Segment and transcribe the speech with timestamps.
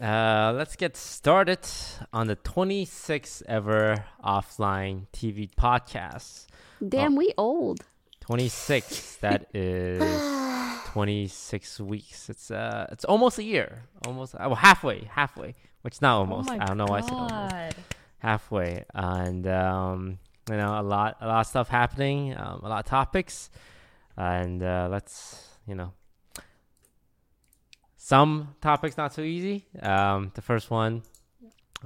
[0.00, 1.60] Uh, let's get started
[2.10, 6.46] on the 26th ever offline TV podcast.
[6.86, 7.84] Damn, we old.
[8.20, 9.16] 26.
[9.16, 10.02] That is
[10.86, 12.30] 26 weeks.
[12.30, 13.82] It's uh, it's almost a year.
[14.06, 15.54] Almost, uh, well, halfway, halfway.
[15.82, 16.50] Which not almost.
[16.50, 17.50] Oh I don't know why I said almost.
[17.50, 17.74] God.
[18.18, 20.18] Halfway, and um,
[20.50, 22.34] you know, a lot, a lot of stuff happening.
[22.36, 23.50] Um, a lot of topics,
[24.16, 25.92] and uh, let's, you know,
[28.10, 29.64] some topics not so easy.
[29.80, 31.02] Um, the first one,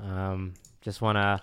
[0.02, 1.42] um, just wanna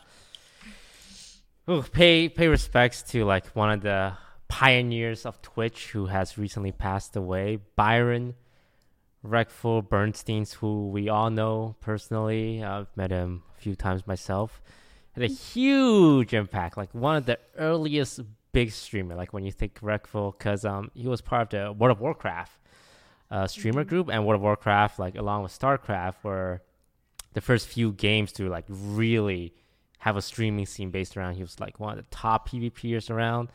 [1.70, 4.14] ooh, pay pay respects to like one of the
[4.48, 8.34] pioneers of Twitch who has recently passed away, Byron
[9.24, 12.64] Reckful Bernsteins, who we all know personally.
[12.64, 14.64] I've met him a few times myself.
[15.12, 19.14] Had a huge impact, like one of the earliest big streamer.
[19.14, 22.61] Like when you think Reckful, because um he was part of the World of Warcraft
[23.32, 26.62] uh, streamer group, and World of Warcraft, like along with StarCraft, were
[27.34, 29.54] the first few games to like really
[30.00, 31.36] have a streaming scene based around.
[31.36, 33.50] He was like one of the top PvPers around,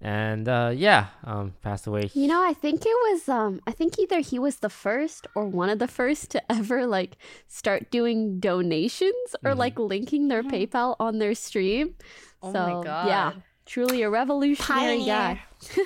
[0.00, 2.10] and uh, yeah, um, passed away.
[2.12, 5.46] You know, I think it was um I think either he was the first or
[5.46, 7.16] one of the first to ever like
[7.48, 11.94] start doing donations or like linking their PayPal on their stream.
[12.42, 13.06] Oh so my god.
[13.06, 13.32] yeah,
[13.64, 15.42] truly a revolutionary guy.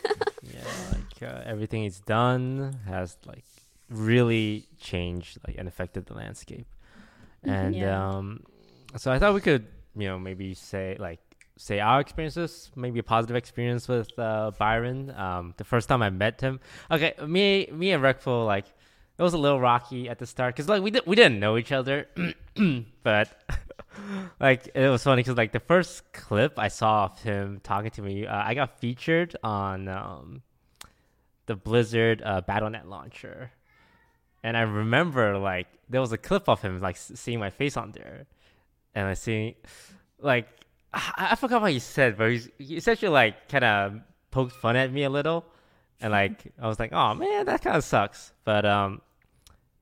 [0.43, 0.61] yeah,
[0.93, 3.45] like uh, everything he's done has like
[3.91, 6.67] really changed like and affected the landscape.
[7.45, 8.17] And Yeah.
[8.17, 8.41] um
[8.97, 11.21] so I thought we could, you know, maybe say like
[11.57, 15.11] say our experiences, maybe a positive experience with uh Byron.
[15.11, 16.61] Um the first time I met him.
[16.91, 18.67] Okay, me me and Reckful like
[19.17, 21.57] it was a little rocky at the start cuz like we did, we didn't know
[21.57, 22.09] each other.
[23.03, 23.29] but
[24.41, 28.03] like it was funny cuz like the first clip I saw of him talking to
[28.03, 30.43] me, uh, I got featured on um
[31.47, 33.53] the Blizzard uh, BattleNet launcher,
[34.43, 37.93] and I remember like there was a clip of him like seeing my face on
[37.93, 38.27] there,
[38.95, 39.57] and I see
[40.19, 40.49] like
[40.93, 44.01] I, I forgot what he said, but he's, he essentially like kind of
[44.31, 45.45] poked fun at me a little,
[46.01, 48.33] and like I was like, oh man, that kind of sucks.
[48.45, 49.03] But um,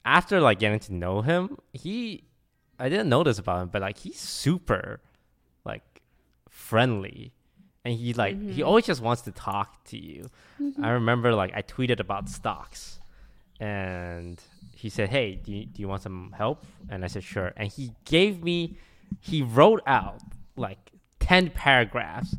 [0.04, 2.24] after like getting to know him, he
[2.78, 5.00] I didn't know this about him, but like he's super
[5.64, 6.02] like
[6.48, 7.32] friendly.
[7.84, 8.64] And he like he mm-hmm.
[8.64, 10.30] always just wants to talk to you.
[10.58, 10.86] I mm-hmm.
[10.86, 13.00] remember like I tweeted about stocks,
[13.58, 14.40] and
[14.74, 17.68] he said, "Hey, do you, do you want some help?" And I said, "Sure." And
[17.68, 18.76] he gave me,
[19.20, 20.20] he wrote out
[20.56, 22.36] like ten paragraphs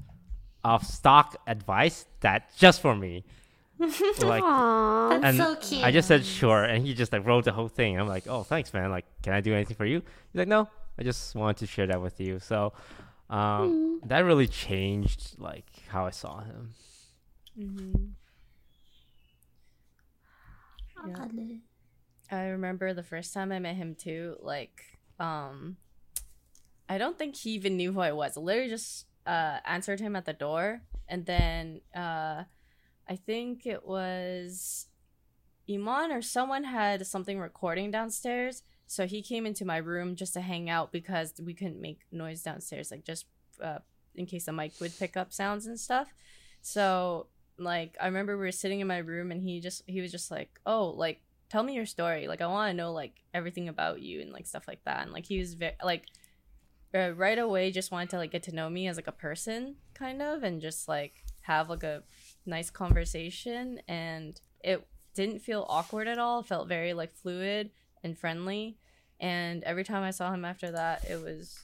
[0.63, 3.25] of stock advice that just for me,
[3.79, 5.09] like Aww.
[5.09, 5.83] That's and so cute.
[5.83, 7.99] I just said sure, and he just like wrote the whole thing.
[7.99, 8.91] I'm like, oh, thanks, man.
[8.91, 9.99] Like, can I do anything for you?
[10.31, 12.39] He's like, no, I just wanted to share that with you.
[12.39, 12.73] So,
[13.33, 16.73] um, that really changed like how I saw him.
[17.57, 18.15] Mhm.
[20.97, 21.57] Oh, Yeah.
[22.31, 24.37] I remember the first time I met him too.
[24.41, 25.77] Like, um,
[26.89, 28.37] I don't think he even knew who I was.
[28.37, 32.43] I literally just uh, answered him at the door, and then uh,
[33.07, 34.87] I think it was
[35.69, 38.63] Imane or someone had something recording downstairs.
[38.93, 42.43] So he came into my room just to hang out because we couldn't make noise
[42.43, 43.25] downstairs, like just
[43.59, 43.79] uh,
[44.13, 46.13] in case the mic would pick up sounds and stuff.
[46.61, 47.25] So
[47.57, 50.29] like I remember we were sitting in my room and he just he was just
[50.29, 52.27] like, "Oh, like tell me your story.
[52.27, 55.11] Like I want to know like everything about you and like stuff like that." And
[55.11, 56.05] like he was very like
[56.93, 59.77] uh, right away just wanted to like get to know me as like a person
[59.95, 62.03] kind of and just like have like a
[62.45, 66.41] nice conversation and it didn't feel awkward at all.
[66.41, 67.71] It felt very like fluid
[68.03, 68.77] and friendly.
[69.23, 71.57] And every time I saw him after that, it was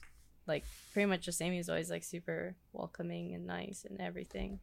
[0.47, 1.51] like pretty much the same.
[1.51, 4.61] He was always like super welcoming and nice and everything.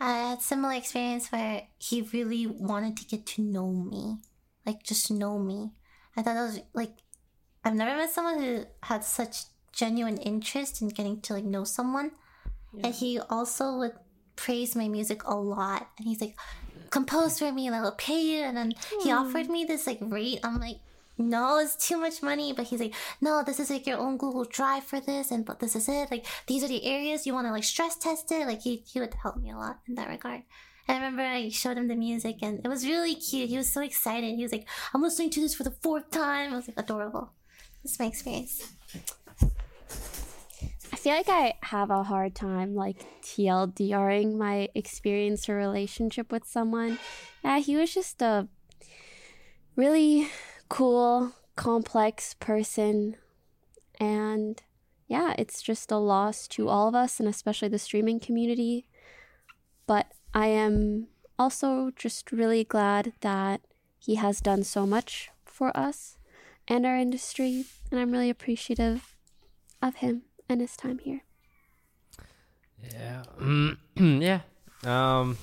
[0.00, 4.16] I had a similar experience where he really wanted to get to know me,
[4.66, 5.70] like just know me.
[6.16, 6.94] I thought that was like
[7.64, 12.10] I've never met someone who had such genuine interest in getting to like know someone.
[12.74, 12.86] Yeah.
[12.86, 13.92] And he also would
[14.34, 15.90] praise my music a lot.
[15.96, 16.34] And he's like,
[16.92, 18.42] compose for me and I will pay you.
[18.44, 18.72] And then
[19.02, 19.16] he hmm.
[19.16, 20.38] offered me this like rate.
[20.44, 20.76] I'm like,
[21.18, 22.52] no, it's too much money.
[22.52, 25.32] But he's like, no, this is like your own Google Drive for this.
[25.32, 26.10] And but this is it.
[26.10, 28.46] Like, these are the areas you want to like stress test it.
[28.46, 30.42] Like, he, he would help me a lot in that regard.
[30.88, 33.48] I remember I showed him the music and it was really cute.
[33.48, 34.34] He was so excited.
[34.34, 36.52] He was like, I'm listening to this for the fourth time.
[36.52, 37.30] It was like adorable.
[37.82, 38.72] That's my experience.
[40.92, 46.44] I feel like I have a hard time like TLDRing my experience or relationship with
[46.44, 46.98] someone.
[47.42, 48.46] Yeah, he was just a
[49.74, 50.28] really
[50.68, 53.16] cool, complex person.
[53.98, 54.62] And
[55.08, 58.86] yeah, it's just a loss to all of us and especially the streaming community.
[59.86, 61.08] But I am
[61.38, 63.62] also just really glad that
[63.98, 66.18] he has done so much for us
[66.68, 69.16] and our industry, and I'm really appreciative
[69.80, 71.22] of him and his time here.
[72.92, 73.22] Yeah.
[73.96, 74.40] yeah.
[74.84, 75.36] Um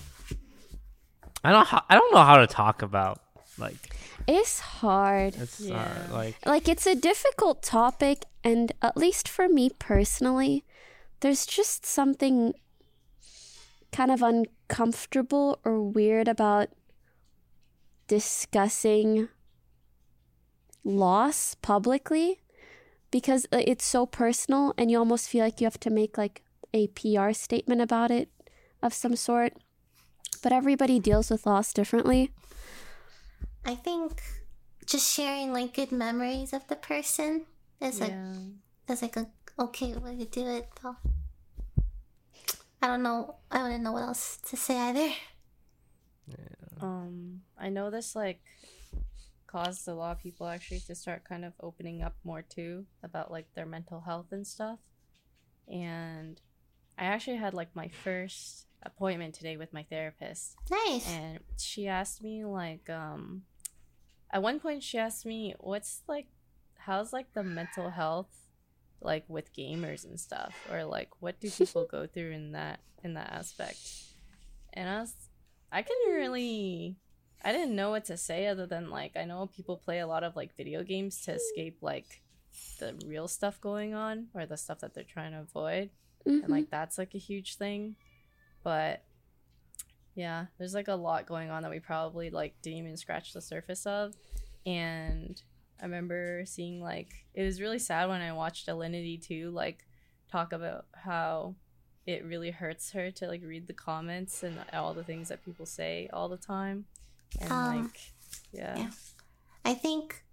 [1.44, 3.22] I don't ho- I don't know how to talk about
[3.58, 3.96] like
[4.28, 5.36] It's hard.
[5.36, 5.78] it's Yeah.
[6.10, 10.64] uh, like Like, it's a difficult topic, and at least for me personally,
[11.22, 12.54] there's just something
[13.92, 16.70] kind of uncomfortable or weird about
[18.08, 19.30] discussing
[20.84, 22.40] loss publicly
[23.12, 26.44] because uh, it's so personal and you almost feel like you have to make like
[26.74, 28.30] a PR statement about it
[28.82, 29.54] of some sort.
[30.42, 32.32] But everybody deals with loss differently.
[33.66, 34.22] I think
[34.86, 37.46] just sharing like good memories of the person
[37.82, 38.14] is like
[38.88, 39.28] is like a
[39.58, 40.96] okay way to do it though.
[42.82, 43.36] I don't know.
[43.52, 45.14] I wouldn't know what else to say either.
[46.82, 48.42] Um, I know this like
[49.50, 53.32] caused a lot of people actually to start kind of opening up more too about
[53.32, 54.80] like their mental health and stuff.
[55.68, 56.40] And
[56.98, 61.10] I actually had like my first appointment today with my therapist Nice.
[61.10, 63.42] and she asked me like um
[64.32, 66.28] at one point she asked me what's like
[66.78, 68.30] how's like the mental health
[69.02, 73.16] like with gamers and stuff or like what do people go through in that in
[73.16, 73.78] that aspect
[74.72, 75.14] and i was
[75.74, 76.96] i couldn't really
[77.44, 80.24] i didn't know what to say other than like i know people play a lot
[80.24, 82.22] of like video games to escape like
[82.80, 85.90] the real stuff going on or the stuff that they're trying to avoid.
[86.26, 86.44] Mhm.
[86.44, 87.96] and like that's like a huge thing.
[88.64, 89.04] But
[90.16, 93.42] yeah there's like a lot going on that we probably like didn't even scratch the
[93.42, 94.16] surface of.
[94.66, 95.42] And
[95.82, 99.86] i remember seeing like it was really sad when i watched alinity too like
[100.30, 101.56] talk about how
[102.06, 105.66] it really hurts her to like read the comments and all the things that people
[105.66, 106.86] say all the time
[107.40, 108.00] and Um, like
[108.52, 108.90] yeah, yeah.
[109.66, 110.24] I think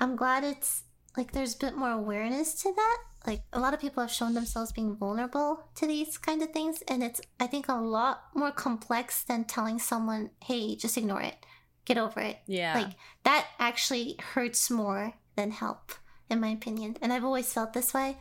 [0.00, 0.84] I'm glad it's
[1.16, 2.98] like there's a bit more awareness to that.
[3.26, 6.82] Like a lot of people have shown themselves being vulnerable to these kind of things,
[6.88, 11.36] and it's I think a lot more complex than telling someone, "Hey, just ignore it,
[11.84, 12.74] get over it." yeah.
[12.74, 12.94] Like
[13.24, 15.92] that actually hurts more than help,
[16.30, 16.96] in my opinion.
[17.02, 18.18] And I've always felt this way,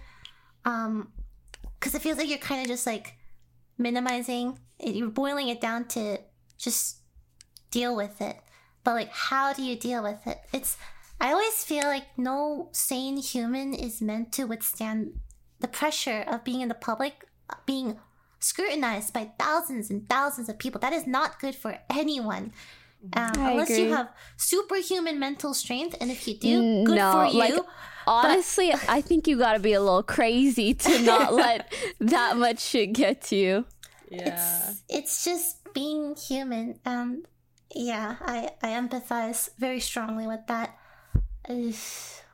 [0.66, 1.12] um,
[1.80, 3.16] because it feels like you're kind of just like
[3.78, 4.60] minimizing.
[4.80, 6.20] It, you're boiling it down to
[6.58, 6.97] just
[7.80, 8.38] deal with it.
[8.84, 10.40] But like, how do you deal with it?
[10.58, 10.78] It's
[11.20, 15.00] I always feel like no sane human is meant to withstand
[15.60, 17.14] the pressure of being in the public,
[17.66, 17.98] being
[18.40, 20.80] scrutinized by thousands and thousands of people.
[20.80, 22.52] That is not good for anyone.
[23.16, 23.84] Um, unless agree.
[23.86, 27.40] you have superhuman mental strength, and if you do, good No, for you.
[27.40, 27.54] like,
[28.08, 32.94] Honestly, I think you gotta be a little crazy to not let that much shit
[32.94, 33.66] get to you.
[34.10, 37.26] yeah it's it's just being human and
[37.76, 40.78] yeah i i empathize very strongly with that
[41.50, 41.56] Ugh,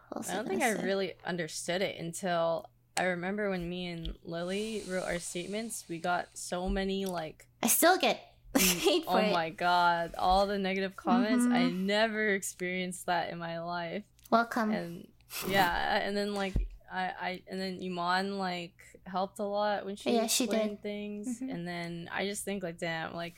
[0.10, 0.84] what was I don't think I say?
[0.84, 5.86] really understood it until I remember when me and Lily wrote our statements.
[5.90, 8.20] We got so many like, i still get
[8.58, 11.46] hate for oh it my god, all the negative comments.
[11.46, 11.86] I Mhm.
[11.86, 15.08] never experienced that in my life, welcome and
[15.48, 16.54] yeah, and then like
[16.92, 18.74] I, I and then Imane like
[19.06, 20.84] helped a lot when she Yeah, she explained did.
[20.84, 21.52] things, Mhm.
[21.54, 23.36] and then I just think like, damn, like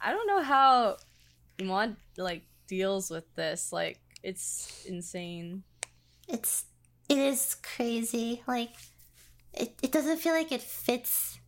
[0.00, 0.96] I don't know how
[1.62, 3.72] Imane like deals with this.
[3.72, 5.62] Like it's insane.
[6.28, 6.64] it's
[7.08, 8.70] it is crazy like
[9.52, 11.38] it, it doesn't feel like it fits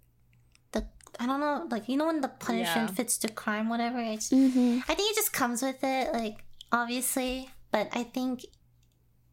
[0.73, 0.85] the
[1.21, 2.95] i don't know like you know when the punishment Yeah.
[2.99, 4.81] fits the crime whatever it's Mm-hmm.
[4.91, 8.45] I think it just comes with it, like obviously, but I think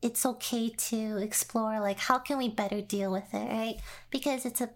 [0.02, 3.78] it's okay to explore like how can we better deal with it, right?
[4.12, 4.70] Because it's a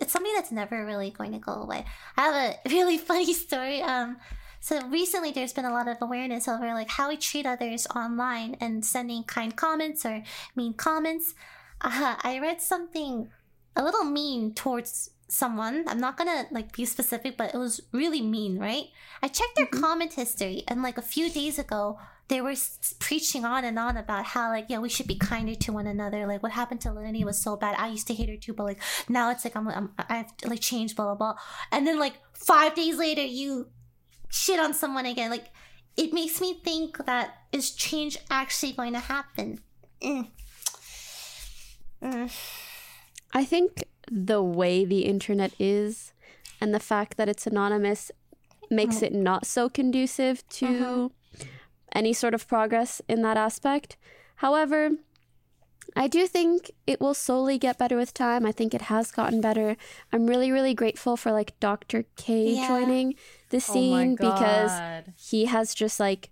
[0.00, 1.84] it's something that's never really going to go away.
[2.16, 3.82] I have a really funny story.
[3.82, 4.16] Um
[4.62, 8.56] so recently there's been a lot of awareness over like how we treat others online
[8.60, 10.22] and sending kind comments or
[10.54, 11.34] mean comments.
[11.80, 13.28] Uh, I read something
[13.74, 15.84] a little mean towards someone.
[15.88, 18.84] I'm not gonna like be specific, but it was really mean, right?
[19.20, 23.44] I checked their comment history, and like a few days ago, they were s- preaching
[23.44, 26.24] on and on about how like yeah we should be kinder to one another.
[26.24, 27.74] Like what happened to Lenny was so bad.
[27.80, 30.60] I used to hate her too, but like now it's like I'm, I'm I've like
[30.60, 31.42] changed, blah blah blah.
[31.72, 33.66] And then like five days later, you
[34.32, 35.30] shit on someone again.
[35.30, 35.46] Like
[35.96, 39.60] it makes me think that is change actually going to happen?
[40.02, 40.26] Mm.
[42.02, 42.32] Mm.
[43.32, 46.12] I think the way the internet is
[46.60, 48.10] and the fact that it's anonymous
[48.70, 51.12] makes it not so conducive to
[51.94, 53.96] any sort of progress in that aspect.
[54.36, 54.90] However,
[55.94, 58.46] I do think it will slowly get better with time.
[58.46, 59.76] I think it has gotten better.
[60.12, 62.06] I'm really, really grateful for like Dr.
[62.16, 62.66] K Yeah.
[62.68, 63.14] joining
[63.52, 64.72] the Oh scene because
[65.16, 66.30] he has just like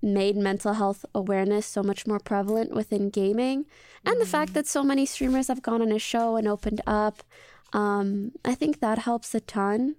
[0.00, 3.66] made mental health awareness so much more prevalent within gaming.
[4.04, 7.24] And the fact that so many streamers have gone on a show and opened up
[7.74, 9.96] um, i think that helps a ton.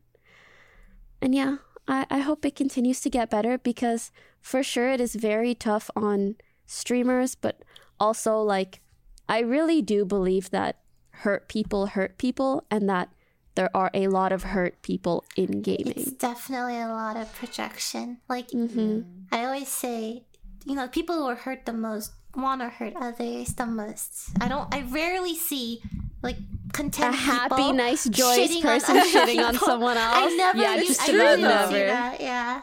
[1.22, 1.58] And yeah
[1.88, 5.90] I, I hope it continues to get better because for sure it is very tough
[5.96, 6.36] on
[6.66, 7.62] streamers but
[8.00, 8.82] also like
[9.30, 10.80] i really do believe that
[11.24, 13.10] hurt people hurt people and that
[13.56, 15.94] there are a lot of hurt people in gaming.
[15.96, 18.20] It's definitely a lot of projection.
[18.30, 20.24] Like hmm I always say,
[20.66, 24.30] you know, people who are hurt the most want to hurt others the most.
[24.42, 24.74] I don't.
[24.74, 25.82] I rarely see
[26.22, 26.38] like
[26.74, 27.14] content.
[27.14, 30.58] a happy people nice joyous shitting person other shitting on someone else I never.
[30.60, 32.20] yeah use, just I really never see that.
[32.22, 32.62] Yeah,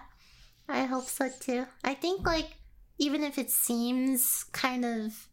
[0.68, 1.66] I hope so too.
[1.84, 2.48] I think like
[2.98, 5.28] even if it seems kind of.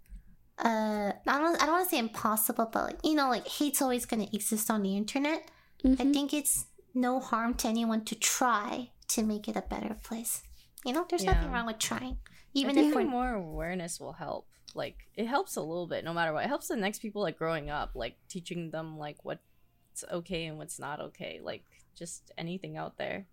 [0.63, 1.55] Uh, I don't.
[1.61, 4.35] I don't want to say impossible, but like you know, like hate's always going to
[4.35, 5.49] exist on the internet.
[5.85, 6.13] I Mhm.
[6.13, 10.43] think it's no harm to anyone to try to make it a better place.
[10.83, 11.33] You know, there's Yeah.
[11.33, 12.17] nothing wrong with trying,
[12.53, 14.47] even I if think we're more awareness will help.
[14.75, 16.43] Like it helps a little bit, no matter what.
[16.43, 20.57] It helps the next people like growing up, like teaching them like what's okay and
[20.57, 21.39] what's not okay.
[21.41, 21.63] Like
[21.95, 23.27] just anything out there.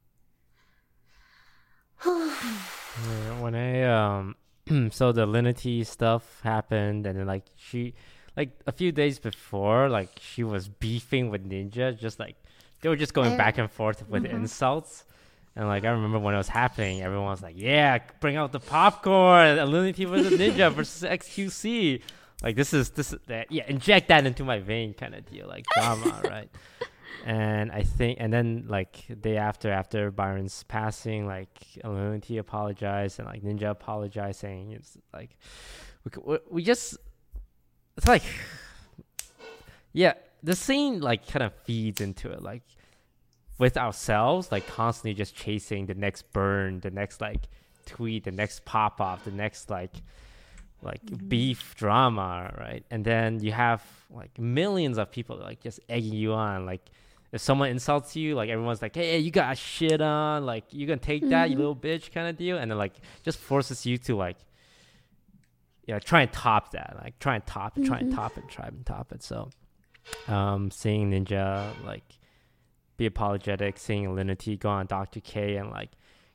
[2.06, 4.36] Yeah, when I um
[4.90, 7.94] so the Alinity stuff happened and then like she
[8.36, 12.36] like a few days before like she was beefing with Ninja just like
[12.80, 14.32] they were just going I- back and forth with Mhm.
[14.34, 15.04] insults.
[15.58, 18.60] And like I remember when it was happening everyone was like yeah bring out the
[18.60, 19.56] popcorn.
[19.56, 22.02] Alinity versus Ninja versus XQC
[22.42, 25.46] like this is this is that yeah inject that into my vein kind of deal
[25.48, 26.50] like drama right
[27.24, 31.54] and I think, and then like day after, after Byron's passing, like
[31.84, 35.36] Alinity apologized and like Ninja apologized, saying it's like
[36.04, 36.96] we we, we just
[37.96, 38.22] it's like
[39.92, 42.62] yeah, the scene like kind of feeds into it, like
[43.58, 47.48] with ourselves, like constantly just chasing the next burn, the next like
[47.86, 49.94] tweet, the next pop off, the next like
[50.82, 51.28] like mm-hmm.
[51.28, 52.84] beef drama, right?
[52.90, 56.66] And then you have like millions of people like just egging you on.
[56.66, 56.82] Like
[57.36, 60.44] if someone insults you, like everyone's like, "Hey, you got shit on.
[60.44, 61.58] Like you gonna take that, you Mhm.
[61.58, 62.58] little bitch," kind of deal.
[62.58, 64.36] And then like just forces you to like,
[65.86, 66.96] yeah, try and top that.
[67.02, 68.16] Like try and top it, try and Mhm.
[68.16, 69.22] top it, try and top it.
[69.22, 69.50] So,
[70.26, 72.18] um, seeing Ninja like
[72.96, 75.20] be apologetic, seeing Alinity go on Dr.
[75.20, 75.90] K and like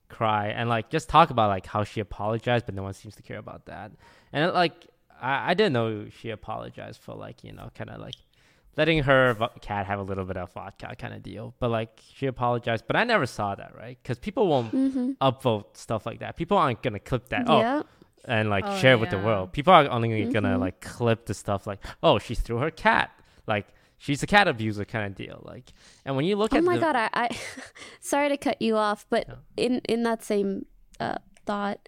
[0.10, 3.24] cry and like just talk about like how she apologized, but no one seems to
[3.24, 3.92] care about that.
[4.32, 4.88] And it, like
[5.22, 8.16] I, I didn't know she apologized for like you know kind of like
[8.78, 11.54] letting her vo- cat have a little bit of vodka kind of deal.
[11.60, 15.18] But like she apologized, but I never saw that right because people won't Mhm.
[15.18, 16.38] upvote stuff like that.
[16.38, 17.46] People aren't gonna clip that.
[17.48, 17.82] Oh, yeah
[18.26, 19.52] and like Oh, share it with the world.
[19.52, 20.60] People are only gonna Mhm.
[20.60, 23.10] like clip the stuff like, oh, she threw her cat.
[23.48, 25.42] Like she's a cat abuser kind of deal.
[25.44, 25.74] Like,
[26.06, 27.30] and when you look oh at oh my the, god i, I
[28.00, 29.36] sorry to cut you off but Yeah.
[29.66, 30.66] in in that same
[31.00, 31.16] uh,
[31.48, 31.80] thought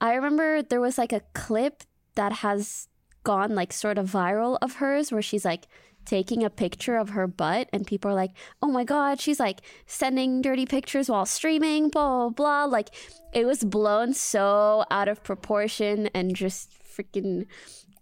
[0.00, 1.82] i remember there was like a clip
[2.14, 2.88] that has
[3.24, 5.66] gone like sort of viral of hers where she's like
[6.10, 9.60] taking a picture of her butt and people are like oh my god she's like
[9.86, 12.88] sending dirty pictures while streaming blah blah blah like
[13.32, 17.46] it was blown so out of proportion and just freaking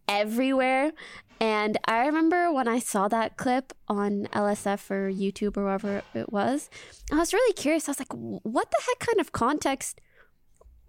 [0.08, 0.90] everywhere
[1.38, 6.32] and I remember when I saw that clip on LSF or YouTube or wherever it
[6.32, 6.68] was,
[7.12, 7.88] I was really curious.
[7.88, 10.00] I was like, what the heck kind of context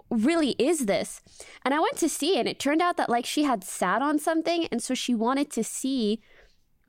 [0.10, 1.22] really is this?
[1.64, 4.18] And I went to see, and it turned out that like she had sat on
[4.18, 6.20] something, and so she wanted to see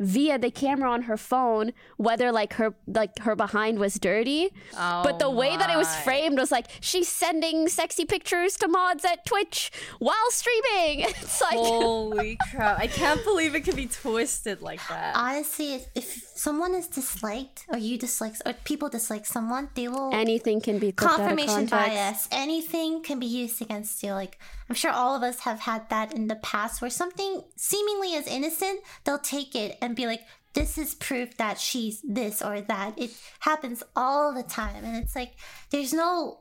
[0.01, 5.03] via the camera on her phone whether like her like her behind was dirty oh
[5.05, 8.67] but the Oh way that it was framed was like she's sending sexy pictures to
[8.67, 12.79] mods at twitch while streaming it's like Holy crap!
[12.79, 15.15] I can't believe it could be twisted like that.
[15.15, 20.11] honestly, if, if someone is disliked or you dislike or people dislike someone, they will
[20.15, 22.29] anything can be clipped out of confirmation bias.
[22.33, 24.13] Anything can be used against you.
[24.13, 28.15] Like I'm sure all of us have had that in the past, where something seemingly
[28.15, 30.23] as innocent, they'll take it and be like,
[30.55, 35.15] "This is proof that she's this or that." It happens all the time, and it's
[35.15, 35.33] like
[35.71, 36.41] there's no.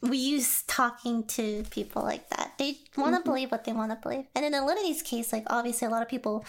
[0.00, 2.54] We use talking to people like that.
[2.58, 3.30] They want to mm-hmm.
[3.30, 6.08] believe what they want to believe, and in Alinity's case, like obviously a lot of
[6.08, 6.44] people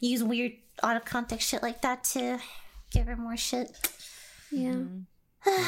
[0.00, 2.38] use weird out of context shit like that to
[2.90, 3.70] give her more shit.
[4.50, 4.74] Yeah.
[5.44, 5.60] Why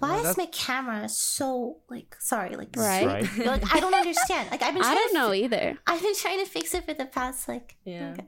[0.00, 3.06] Well, is my camera so like sorry like Right.
[3.06, 3.46] right?
[3.46, 5.78] like I don't understand like I've been I trying don't to know fi- either.
[5.86, 8.12] I've been trying to fix it for the past like Yeah.
[8.12, 8.26] okay.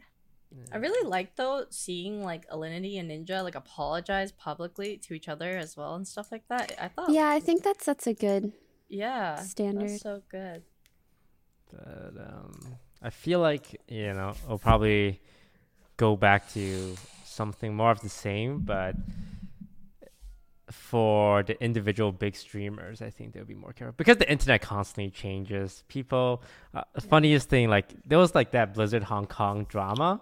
[0.72, 5.56] I really like though seeing like Alinity and Ninja like apologize publicly to each other
[5.56, 6.72] as well and stuff like that.
[6.80, 8.52] I thought, Yeah, I think that's that's a good
[8.88, 9.90] yeah, standard.
[9.90, 10.62] that's so good.
[11.70, 15.20] But um, I feel like you know I'll probably
[15.98, 18.96] go back to something more of the same, but
[20.70, 25.10] for the individual big streamers, I think they'll be more careful because the internet constantly
[25.10, 25.82] changes.
[25.88, 26.42] People,
[26.74, 30.20] uh, funniest thing, like there was like that Blizzard Hong Kong drama,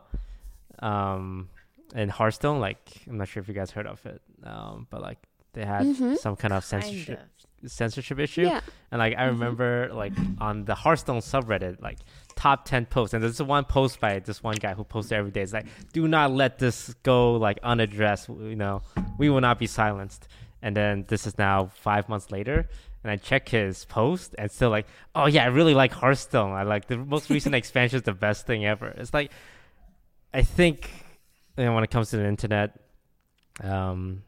[0.78, 1.48] um,
[1.94, 2.60] in Hearthstone.
[2.60, 2.78] Like
[3.08, 5.18] I'm not sure if you guys heard of it, um, but like
[5.52, 6.16] they had Mhm.
[6.16, 7.20] some kind of Kind censorship
[7.64, 7.70] of.
[7.70, 8.42] censorship issue.
[8.42, 8.60] Yeah.
[8.92, 11.98] And like I remember like on the Hearthstone subreddit, like
[12.36, 15.40] top ten posts, and there's one post by this one guy who posts every day.
[15.40, 18.28] It's like, do not let this go like unaddressed.
[18.28, 18.82] You know,
[19.18, 20.28] we will not be silenced.
[20.62, 22.68] And then this is now five months later,
[23.02, 26.52] and I check his post, and still like, oh yeah, I really like Hearthstone.
[26.52, 28.88] I like the most recent expansion is the best thing ever.
[28.88, 29.30] It's like,
[30.32, 30.90] I think,
[31.56, 32.78] you know, when it comes to the internet,
[33.62, 34.22] um,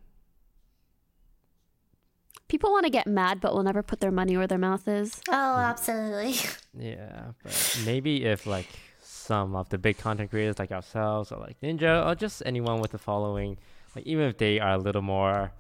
[2.49, 5.21] People want to get mad, but will never put their money where their mouth is.
[5.29, 6.35] Oh, absolutely.
[6.81, 8.69] Yeah, but maybe if like
[9.03, 12.95] some of the big content creators like ourselves or like Ninja or just anyone with
[12.95, 13.59] a following,
[13.97, 15.51] like even if they are a little more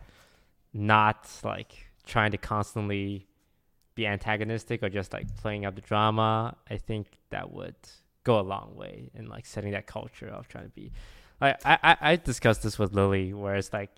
[0.73, 3.27] not like trying to constantly
[3.97, 7.75] be antagonistic or just like playing up the drama, I think that would
[8.23, 10.93] go a long way in like setting that culture of trying to be
[11.41, 13.91] like I, I, I discussed this with Lily where it's like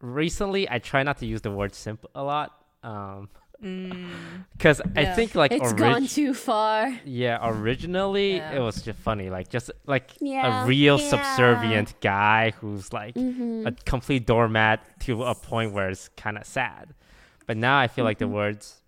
[0.00, 2.52] recently I try not to use the word simp a lot.
[2.82, 3.28] Um
[3.62, 4.10] Mm.
[4.52, 6.92] because I think like It's orig- gone too far.
[7.06, 8.52] yeah, originally Yeah.
[8.56, 10.64] it was just funny, like just like Yeah.
[10.64, 11.08] a real Yeah.
[11.08, 13.66] subservient guy who's like Mm-hmm.
[13.66, 16.92] a complete doormat to a point where it's kind of sad.
[17.46, 18.82] But now I feel like the words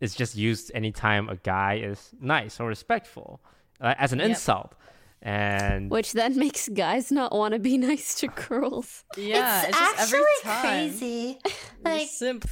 [0.00, 3.40] is just used anytime a guy is nice or respectful
[3.82, 4.28] uh, as an Yep.
[4.30, 4.74] insult,
[5.22, 9.04] and Which then makes guys not want to be nice to girls.
[9.16, 10.60] Yeah, it's, it's, actually every time.
[10.60, 11.38] crazy.
[11.44, 12.48] You're Like, simp.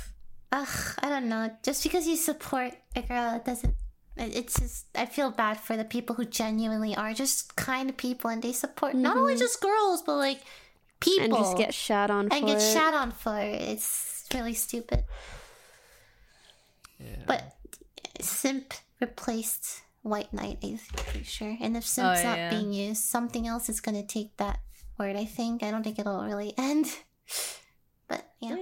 [0.52, 1.50] ugh, I don't know.
[1.62, 3.74] Just because you support a girl, it doesn't.
[4.16, 8.40] It's just I feel bad for the people who genuinely are just kind people and
[8.42, 10.38] they support not only just girls but like
[11.00, 11.34] people Mm-hmm.
[11.34, 12.72] And just get shat on and for get it.
[12.72, 13.60] shat on for it.
[13.60, 15.02] It's really stupid.
[17.00, 17.24] yeah.
[17.26, 17.56] But
[18.20, 21.56] simp replaced white knight, I'm pretty sure.
[21.60, 22.50] And if simp's not yeah.
[22.50, 24.60] being used, something else is gonna take that
[24.98, 25.16] word.
[25.16, 25.62] I think.
[25.62, 26.86] I don't think it'll really end.
[28.06, 28.56] But yeah.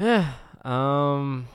[0.00, 0.32] yeah,
[0.64, 1.46] um,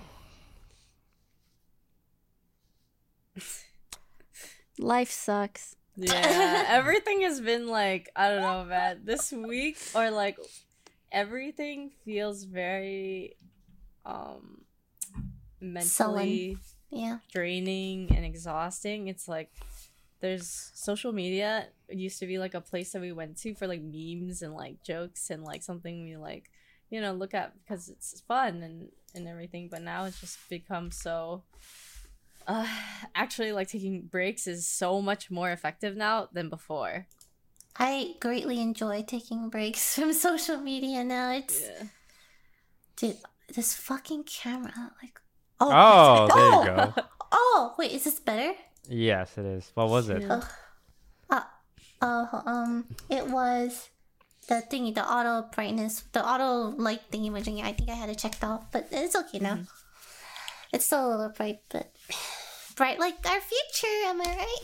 [4.82, 5.75] Life sucks.
[5.95, 9.01] Yeah, everything has been like I don't know, man.
[9.04, 10.39] This week or like
[11.12, 13.36] everything feels very
[14.06, 14.62] um
[15.62, 16.58] mentally
[16.89, 17.19] Yeah.
[17.32, 19.08] draining and exhausting.
[19.08, 19.52] It's like
[20.19, 23.65] there's social media it used to be like a place that we went to for
[23.67, 26.52] like memes and like jokes and like something we like
[26.91, 30.91] you know look at because it's fun and and everything but now it's just become
[30.91, 31.41] so
[32.47, 32.67] uh
[33.15, 37.08] actually like taking breaks is so much more effective now than before
[37.76, 41.32] I greatly enjoy taking breaks from social media now.
[41.32, 41.84] It's yeah
[42.95, 43.17] dude,
[43.56, 45.19] this fucking camera, like
[45.69, 47.04] oh, there oh, you go.
[47.34, 48.54] Oh, wait, is this better?
[48.89, 49.71] Yes, it is.
[49.74, 50.21] What was it?
[50.21, 50.41] Yeah.
[51.30, 51.41] Uh,
[52.02, 53.89] uh, um, it was
[54.47, 57.28] the thingy, the auto brightness, the auto light thingy.
[57.28, 57.62] Imaging.
[57.62, 59.60] I think I had it checked off, but it's okay now.
[60.74, 61.93] It's still a little bright, but
[62.76, 63.95] bright like our future.
[64.08, 64.63] Am I right?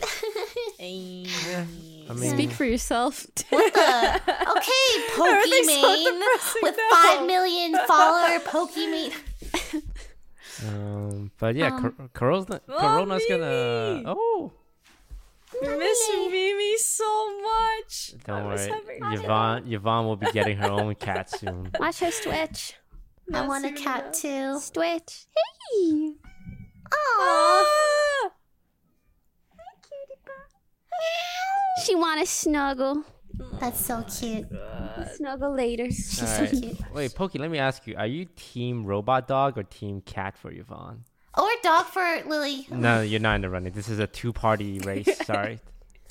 [2.10, 3.26] I mean, Speak for yourself.
[3.50, 4.20] what the?
[4.56, 6.88] Okay, Everything's so with now.
[6.90, 9.14] five million follower Pokimane.
[10.66, 13.94] Um, but yeah, Um, cor- Corona, Oh, Corona's gonna.
[13.96, 14.04] Mimi.
[14.06, 14.52] Oh,
[15.62, 18.68] miss Mimi so much don't worry.
[18.68, 21.70] having- Yvonne, Yvonne will be getting her own cat soon.
[21.80, 22.74] Watch her switch.
[23.32, 24.58] I want a Miss cat too.
[24.60, 25.26] Switch.
[25.72, 26.14] Hey.
[26.90, 26.94] Aww.
[27.20, 28.30] Ah!
[31.84, 33.04] She want to snuggle.
[33.60, 34.46] That's so cute.
[35.16, 35.86] Snuggle later.
[35.90, 36.78] She's All so cute.
[36.92, 40.50] Wait, Pokey, let me ask you: Are you team robot dog or team cat for
[40.50, 41.04] Yvonne?
[41.36, 42.66] Or dog for Lily.
[42.70, 43.72] No, you're not in the running.
[43.72, 45.18] This is a two-party race.
[45.24, 45.60] Sorry.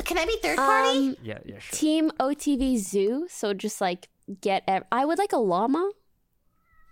[0.05, 1.09] Can I be third party?
[1.09, 1.77] Um, Yeah, yeah, sure.
[1.77, 3.27] Team OTV Zoo.
[3.29, 4.07] So just like
[4.41, 4.63] get.
[4.67, 5.89] Ev- I would like a llama,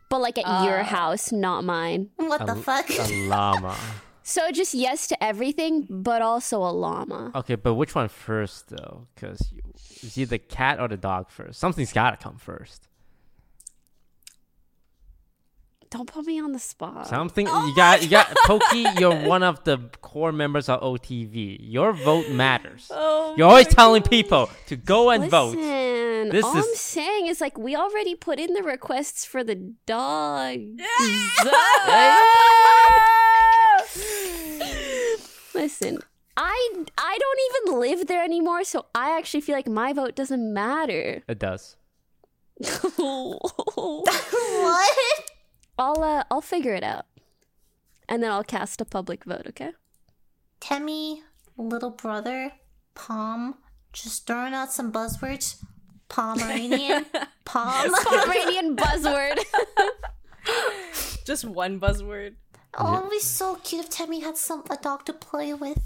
[0.09, 0.83] but like at your Ah.
[0.83, 2.09] house, not mine.
[2.17, 2.89] what a the l- fuck?
[2.89, 3.75] A llama.
[4.27, 7.31] So just yes to everything, but also a llama.
[7.35, 9.05] Okay, but which one first though?
[9.13, 9.53] Because
[10.01, 11.59] is either the cat or the dog first.
[11.59, 12.87] Something's gotta come first.
[15.91, 17.07] Don't put me on the spot.
[17.07, 18.01] Something oh you got.
[18.01, 18.85] You got Pokey.
[18.97, 21.57] You're one of the core members of OTV.
[21.61, 22.91] Your vote matters.
[23.05, 25.55] Oh You're always my telling people to go and vote.
[25.55, 29.43] Listen, This all is- I'm saying is like we already put in the requests for
[29.43, 30.59] the dog.
[35.55, 35.99] Listen,
[36.35, 40.53] I I don't even live there anymore, so I actually feel like my vote doesn't
[40.53, 41.23] matter.
[41.27, 41.77] It does.
[42.59, 44.09] what?
[45.79, 47.05] I'll uh, I'll figure it out,
[48.09, 49.45] and then I'll cast a public vote.
[49.47, 49.71] Okay.
[50.59, 51.21] Temmie,
[51.57, 52.51] little brother,
[52.95, 53.55] Palm,
[53.93, 55.63] just throwing out some buzzwords.
[56.09, 57.05] Pomeranian,
[57.45, 57.93] Palm.
[57.93, 59.39] Pomeranian buzzword.
[61.25, 62.35] Just one buzzword.
[62.77, 65.79] Oh, it'd be so cute if Temmie had some a dog to play with.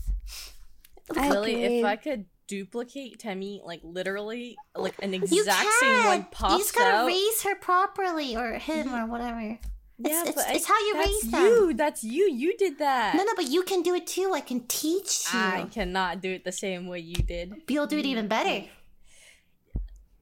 [1.15, 1.79] Really, Okay.
[1.79, 6.05] if I could duplicate Temmie, like literally, like an You exact same can.
[6.05, 7.07] one You pops just gotta out.
[7.07, 9.39] raise her properly, or him, or whatever.
[9.41, 11.41] yeah, it's, but it's I- how you that's raise them.
[11.43, 12.29] You, that's you.
[12.31, 13.15] You did that.
[13.15, 14.31] No, no, but you can do it too.
[14.33, 15.39] I can teach you.
[15.39, 17.53] I cannot do it the same way you did.
[17.67, 18.65] You'll do it even better.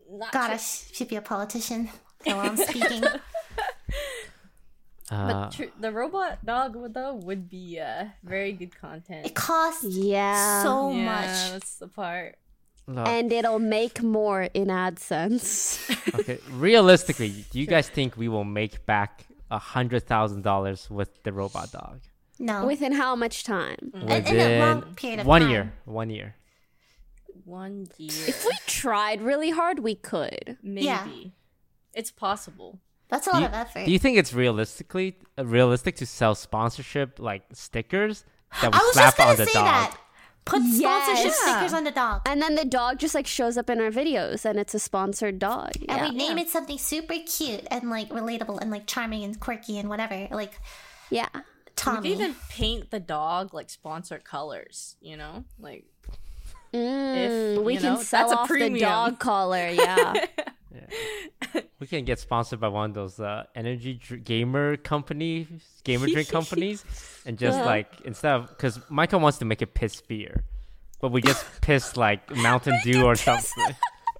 [0.10, 0.58] Not God, I true.
[0.60, 1.89] sh- should be a politician
[2.23, 3.03] while I'm speaking.
[5.10, 9.26] Uh, But tr- the robot dog would- though would be uh very good content.
[9.26, 10.63] it costs Yeah.
[10.63, 11.52] so yeah, much.
[11.52, 12.36] that's the part.
[12.88, 15.80] look, and it'll make more in AdSense.
[16.20, 16.39] okay.
[16.52, 21.32] Realistically, do you guys think we will make back a hundred thousand dollars with the
[21.32, 22.02] robot dog
[22.39, 22.65] No.
[22.67, 23.91] Within how much time?
[23.93, 25.52] in a long within period of one time.
[25.52, 25.74] year?
[25.86, 26.36] One year.
[27.46, 30.58] One year, If we tried really hard, we could.
[30.62, 30.86] maybe.
[30.86, 31.08] Yeah.
[31.93, 32.80] It's possible.
[33.10, 33.86] That's a Do lot you, of effort.
[33.86, 38.26] do you think it's realistically uh, realistic to sell sponsorship like stickers
[38.62, 39.65] that we I was slap just gonna on the say dog?
[39.65, 39.98] that.
[40.46, 41.39] Put sponsorship Yes.
[41.39, 42.22] stickers on the dog.
[42.26, 45.39] And then the dog just like shows up in our videos and it's a sponsored
[45.39, 45.72] dog.
[45.89, 46.10] And Yeah.
[46.10, 49.89] we name it something super cute and like relatable and like charming and quirky and
[49.89, 50.28] whatever.
[50.32, 50.60] Like
[51.10, 51.28] yeah.
[51.34, 51.41] We
[51.76, 51.98] Tommy.
[51.98, 54.96] could even paint the dog like sponsored colors.
[55.02, 55.86] You know, like
[56.74, 59.70] Mm, we you can know, sell that's a off the dog collar.
[59.74, 60.26] Yeah.
[61.80, 65.47] We can get sponsored by one of those uh, energy dr- gamer companies,
[65.84, 66.84] gamer drink companies,
[67.26, 67.65] and just Uh-huh.
[67.67, 70.43] like instead of because Michael wants to make it piss beer,
[71.02, 73.76] but we just piss like Mountain Dew or something.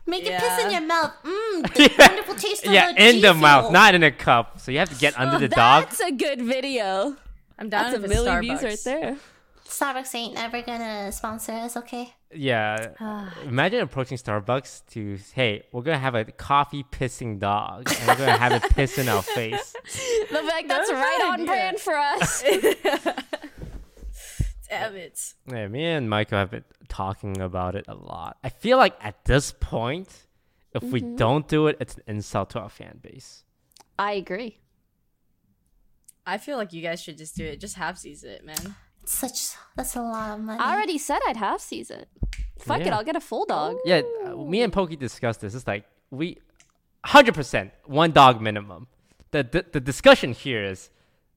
[0.06, 1.12] Make it piss in your mouth.
[1.24, 4.60] Mmm, the wonderful taste of yeah, the in the G mouth, not in a cup.
[4.60, 5.86] So you have to get under the dog.
[5.86, 7.16] That's a good video.
[7.60, 9.18] I'm down That's a if it's million views right there.
[9.68, 12.14] Starbucks ain't ever gonna sponsor us, okay?
[12.34, 12.90] Yeah.
[13.46, 18.38] Imagine approaching Starbucks to, hey, we're gonna have a coffee pissing dog, and we're gonna
[18.38, 19.74] have it piss in our face.
[20.32, 21.46] The fact that's That's right on idea.
[21.46, 22.44] brand for us.
[24.70, 25.34] Damn it.
[25.46, 28.38] Yeah, me and Michael have been talking about it a lot.
[28.44, 30.10] I feel like at this point,
[30.74, 31.16] if we mm-hmm.
[31.16, 33.44] don't do it, it's an insult to our fan base.
[33.98, 34.60] I agree.
[36.26, 37.62] I feel like you guys should just do it.
[37.62, 38.76] Just half seas it, man.
[39.08, 40.60] It's such that's a lot of money.
[40.60, 42.06] I already said I'd half season.
[42.60, 43.78] Fuck it, I'll get a full dog.
[43.86, 45.56] Yeah, uh, me and Pokey discussed this.
[45.56, 46.40] It's like we,
[47.06, 48.88] hundred percent, one dog minimum.
[49.32, 50.90] The, the the discussion here is,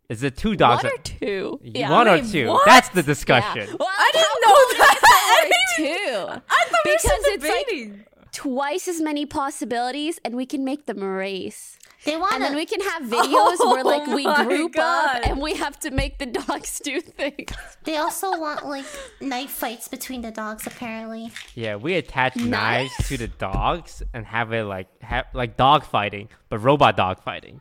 [0.09, 0.83] is it two dogs?
[0.83, 1.61] One or- or two?
[1.89, 2.49] one or two?
[2.49, 2.67] what?
[2.67, 3.07] That's the Yeah.
[3.07, 3.77] discussion.
[3.79, 4.95] Well, I didn't know cool that.
[4.97, 6.43] is that I didn't two.
[6.49, 10.65] I thought we were Because still it's like- Twice as many possibilities, and we can
[10.65, 11.79] make them race.
[12.05, 15.17] They want And then we can have videos where like we Oh group God.
[15.17, 17.51] up and we have to make the dogs do things.
[17.85, 18.85] They also want like
[19.21, 21.31] knife fights between the dogs apparently.
[21.55, 26.29] Yeah, we attach knives to the dogs and have it like have like dog fighting,
[26.49, 27.61] but robot dog fighting.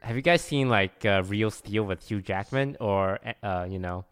[0.00, 4.04] Have you guys seen like uh, Real Steel with Hugh Jackman or uh, you know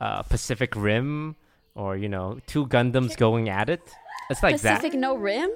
[0.00, 1.36] uh, Pacific Rim
[1.74, 3.82] or you know two Gundams going at it?
[4.30, 4.76] It's like that.
[4.80, 5.50] Pacific No Rim?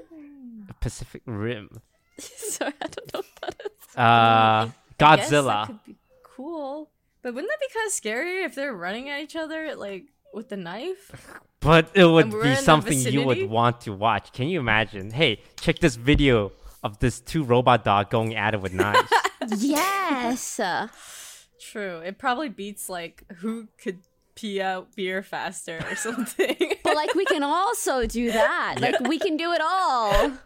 [0.74, 0.80] That.
[0.80, 1.80] Pacific Rim.
[2.18, 3.96] Sorry, I don't know what that is.
[3.96, 4.72] Uh, I
[5.16, 5.66] guess that Godzilla.
[5.66, 6.90] could be cool.
[7.22, 10.48] But wouldn't that be kind of scary if they're running at each other like with
[10.48, 11.38] the knife?
[11.62, 13.46] But it would And we're be in the something you would vicinity?
[13.46, 14.32] want to watch.
[14.32, 15.12] Can you imagine?
[15.12, 16.50] Hey, check this video
[16.82, 19.08] of this two robot dog going at it with knives.
[19.58, 20.58] yes.
[20.58, 20.88] Uh,
[21.61, 21.98] True.
[22.00, 24.00] It probably beats like who could
[24.35, 26.57] pee out beer faster or something.
[26.83, 28.77] But like we can also do that.
[28.81, 30.33] Like we can do it all.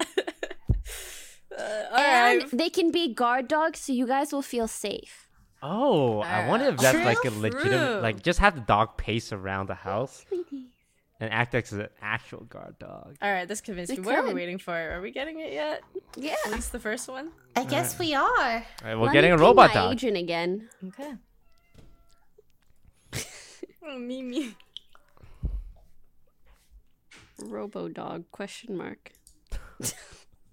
[1.59, 2.51] Uh, all and right.
[2.53, 5.27] they can be guard dogs so you guys will feel safe.
[5.63, 7.41] Oh, I wonder if that's like a true.
[7.41, 10.67] legitimate, like just have the dog pace around the house Sweetie.
[11.19, 13.17] and act like it's an actual guard dog.
[13.23, 14.05] All right, this convinced We me.
[14.07, 14.75] What are we waiting for?
[14.75, 15.83] Are we getting it yet?
[16.15, 16.35] Yeah.
[16.45, 17.31] At least the first one.
[17.57, 18.23] I guess we are.
[18.29, 19.93] All right, we're Let getting a ping robot my dog.
[19.95, 20.69] agent again.
[20.89, 21.15] Okay.
[23.89, 24.55] Oh, me, me.
[27.43, 29.13] Robo dog question mark.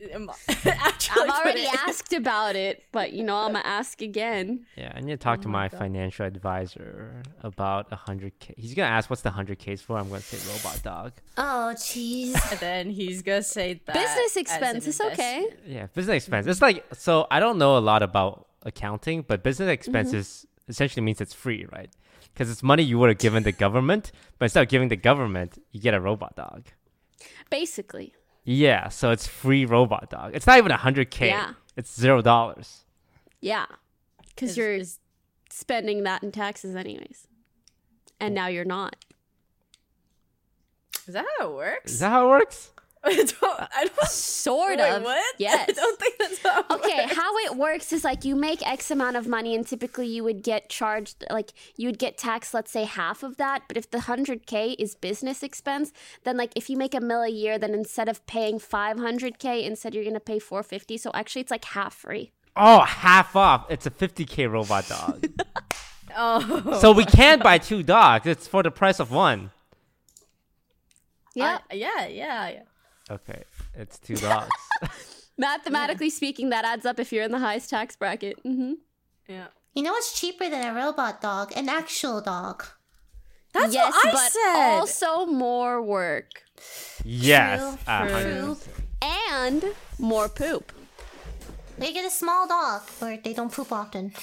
[0.03, 0.27] I-
[0.65, 4.65] Actually, I've already asked about it, but you know I'm gonna ask again.
[4.75, 8.53] Yeah, I need to talk to oh my financial advisor about a hundred k.
[8.57, 9.97] He's gonna ask what's the hundred k's for.
[9.97, 11.13] I'm gonna say robot dog.
[11.37, 12.33] Oh jeez.
[12.51, 15.47] And then he's gonna say that Business as expense, it's okay.
[15.65, 16.47] Yeah, business expense.
[16.47, 17.27] It's like so.
[17.31, 19.73] I don't know a lot about accounting, but business mm-hmm.
[19.73, 21.89] expenses essentially means it's free, right?
[22.33, 25.61] Because it's money you would have given the government, but instead of giving the government,
[25.71, 26.65] you get a robot dog.
[27.49, 28.13] Basically.
[28.43, 30.31] Yeah, so it's free robot dog.
[30.35, 31.27] It's not even a hundred k.
[31.27, 31.53] Yeah.
[31.77, 32.85] It's zero dollars.
[33.39, 33.65] Yeah.
[34.29, 34.99] Because you're is-
[35.49, 37.27] spending that in taxes anyways.
[38.19, 38.95] And now you're not.
[41.07, 41.91] Is that how it works?
[41.93, 42.71] Is that how it works?
[43.05, 43.59] I don't.
[43.59, 45.03] I don't Sort wait, of.
[45.03, 45.35] What?
[45.37, 45.69] Yes.
[45.69, 46.59] I don't think that's how.
[46.61, 47.15] It Okay, works.
[47.15, 50.41] how it works is like you make X amount of money, and typically you would
[50.41, 53.63] get charged, like you would get taxed, let's say half of that.
[53.67, 55.91] But if the 100K is business expense,
[56.23, 59.93] then like if you make a mil a year, then instead of paying 500K, instead
[59.93, 60.97] you're going to pay 450.
[60.97, 62.31] So actually, it's like half free.
[62.55, 63.65] Oh, half off.
[63.69, 65.25] It's a fifty k robot dog.
[66.15, 66.77] Oh.
[66.79, 68.27] so we can buy two dogs.
[68.27, 69.49] It's for the price of one.
[71.33, 71.55] Yeah.
[71.55, 72.05] Uh, I- yeah.
[72.05, 72.49] Yeah.
[72.49, 72.61] Yeah.
[73.11, 73.43] Okay,
[73.75, 74.49] it's two dogs.
[75.37, 78.39] Mathematically speaking, that adds up if you're in the highest tax bracket.
[78.43, 78.73] hmm
[79.27, 79.47] Yeah.
[79.73, 81.51] You know what's cheaper than a robot dog?
[81.55, 82.63] An actual dog.
[83.53, 84.79] That's yes, what I but said.
[84.79, 86.43] also more work
[87.03, 87.59] yes.
[87.59, 87.77] True, true.
[87.85, 88.55] hundred True.
[88.55, 88.87] percent.
[89.01, 89.65] and
[89.99, 90.71] more poop.
[91.77, 94.13] They get a small dog where they don't poop often.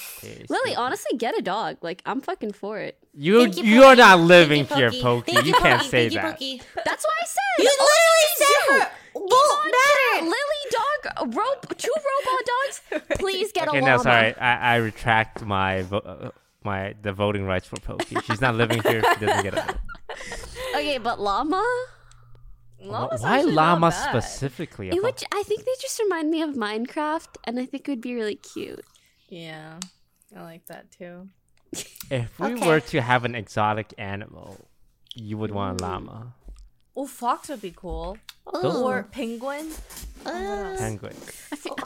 [0.49, 1.77] Lily, honestly, get a dog.
[1.81, 3.00] Like, I'm fucking for it.
[3.13, 5.01] You Thank you, you are not living you, here, Pokey.
[5.01, 5.31] Pokey.
[5.33, 6.31] Thank You can't say Thank you, that.
[6.33, 6.61] Pokey.
[6.85, 7.63] That's what I said.
[7.63, 8.79] You literally said you.
[8.79, 8.91] her.
[9.15, 10.25] Won't matter.
[10.25, 12.45] Lily dog, rope, two robot
[13.01, 13.17] dogs.
[13.19, 14.03] Please get Okay, a no, llama.
[14.03, 14.35] sorry.
[14.37, 16.31] I, I retract my vo- uh,
[16.63, 18.15] my the voting rights for Pokey.
[18.25, 19.03] She's not living here.
[19.19, 19.75] She doesn't get a.
[20.75, 21.61] Okay, but llama.
[22.81, 24.89] Llama's Why actually not llama specifically?
[24.89, 25.21] It would.
[25.33, 28.35] I think they just remind me of Minecraft, and I think it would be really
[28.35, 28.83] cute.
[29.27, 29.79] Yeah.
[30.35, 31.27] I like that too.
[32.09, 32.67] If we Okay.
[32.67, 34.67] were to have an exotic animal,
[35.15, 36.33] you would want a llama,
[36.93, 38.17] Oh, fox would be cool.
[38.53, 38.83] Ooh.
[38.83, 39.71] Or penguin.
[40.25, 41.13] Uh, penguin.
[41.13, 41.77] Feel,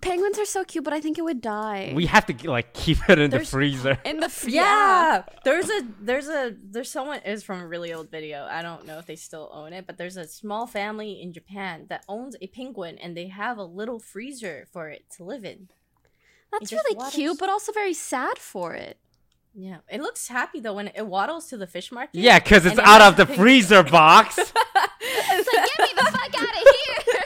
[0.00, 1.92] penguins are so cute, but I think it would die.
[1.94, 3.98] We have to like keep it in the freezer.
[4.06, 5.24] in the f- Yeah.
[5.44, 8.46] There's a there's a there's someone is from a really old video.
[8.50, 11.84] I don't know if they still own it, but there's a small family in Japan
[11.90, 15.68] that owns a penguin and they have a little freezer for it to live in.
[16.52, 18.96] That's really waters- cute, but also very sad for it.
[19.54, 19.78] Yeah.
[19.88, 22.18] It looks happy though when it waddles to the fish market.
[22.20, 24.38] Yeah, because it's And it out of the pink- freezer box.
[25.06, 27.22] It's like get me the fuck out of here.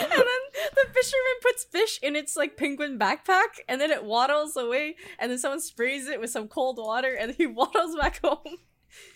[0.02, 0.42] and then
[0.74, 5.30] the fisherman puts fish in its like penguin backpack and then it waddles away and
[5.30, 8.38] then someone sprays it with some cold water and he waddles back home.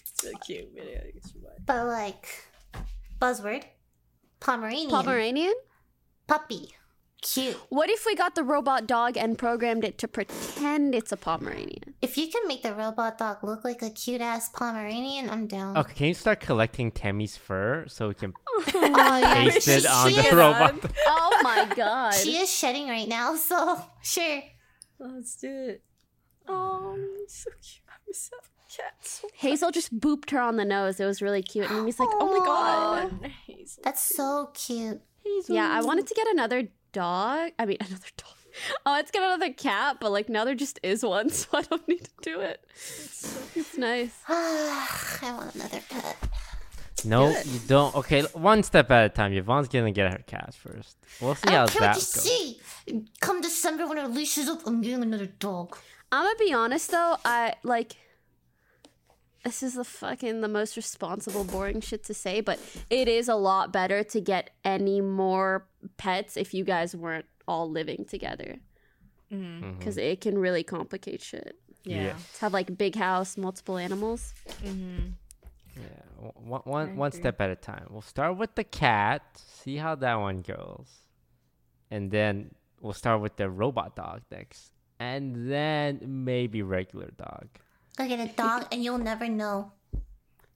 [0.01, 0.70] It's really cute.
[0.75, 1.03] Video.
[1.14, 1.53] you should watch.
[1.66, 2.27] but like,
[3.20, 3.64] buzzword,
[4.40, 5.55] Pomeranian, Pomeranian.
[6.27, 6.75] puppy,
[7.24, 7.56] cute.
[7.70, 11.94] What if we got the robot dog and programmed it to pretend it's a Pomeranian?
[12.00, 15.76] If you can make the robot dog look like a cute ass Pomeranian, I'm down.
[15.76, 19.34] okay, can you start collecting Temmie's fur so we can oh, oh, yeah.
[19.50, 20.74] paste it She- on she the is- robot?
[21.06, 22.14] Oh my god.
[22.14, 24.42] She is shedding right now, so sure.
[25.00, 25.82] Let's do it.
[26.46, 27.82] Oh, so cute.
[27.88, 28.40] I miss that
[28.76, 30.98] cat so Hazel just booped her on the nose.
[31.00, 31.70] It was really cute.
[31.70, 33.30] And he's like, oh my god.
[33.46, 33.82] Hazel.
[33.84, 35.00] That's so cute.
[35.48, 37.52] Yeah, I wanted to get another dog.
[37.59, 38.28] I mean, another dog.
[38.87, 41.87] Oh, let's get another cat, but like now there just is one, so I don't
[41.88, 42.64] need to do it.
[42.74, 44.14] It's nice.
[44.28, 46.16] I want another pet.
[47.04, 47.94] No, you don't.
[47.96, 49.33] Okay, one step at a time.
[49.35, 50.96] Yvonne's gonna get her cat first.
[51.20, 52.22] We'll see I how care that what you goes.
[52.22, 52.61] see.
[53.20, 55.76] Come December when her leash is up, I'm getting another dog.
[56.11, 57.96] I'm gonna be honest though, I like
[59.44, 62.59] this is the fucking the most responsible boring shit to say, but
[62.90, 67.70] it is a lot better to get any more pets if you guys weren't all
[67.70, 68.57] living together.
[69.30, 69.78] Mhm.
[69.78, 71.59] Because it can really complicate shit.
[71.85, 72.02] Yeah.
[72.04, 72.16] Yeah.
[72.35, 74.33] To have like big house, multiple animals.
[74.62, 75.11] Mm-hmm.
[75.76, 77.20] Yeah, one, one, I one agree.
[77.20, 77.87] step at a time.
[77.90, 80.88] We'll start with the cat, see how that one goes,
[81.90, 87.48] and then we'll start with the robot dog next, and then maybe regular dog.
[87.98, 89.72] I'll get a dog and you'll never know.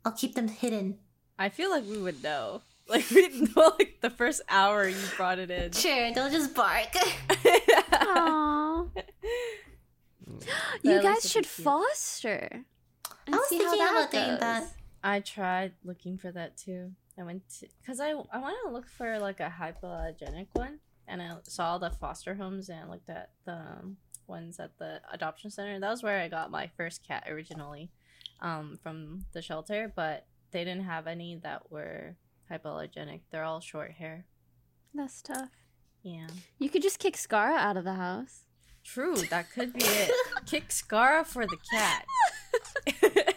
[0.04, 0.98] I'll keep them hidden.
[1.38, 2.62] I feel like we would know.
[2.88, 5.72] Like we'd know like the first hour you brought it in.
[5.72, 6.88] Sure, they'll just bark.
[7.28, 8.88] Aww.
[10.82, 11.66] you That guys should cute.
[11.66, 12.64] foster.
[13.26, 14.40] I was see how thinking that about doing goes.
[14.40, 14.72] that.
[15.04, 16.92] I tried looking for that too.
[17.18, 21.20] I went to because I I want to look for like a hypoallergenic one, and
[21.20, 23.96] I saw the foster homes and I looked at the um,
[24.28, 25.78] ones at the adoption center.
[25.80, 27.90] That was where I got my first cat originally,
[28.40, 29.92] um, from the shelter.
[29.94, 32.16] But they didn't have any that were
[32.50, 33.20] hypoallergenic.
[33.30, 34.24] They're all short hair.
[34.94, 35.50] That's tough.
[36.02, 38.44] Yeah, You could just kick Scarra out of the house.
[38.84, 39.16] true.
[39.16, 40.10] That could be it.
[40.46, 42.06] Kick Scarra for the cat.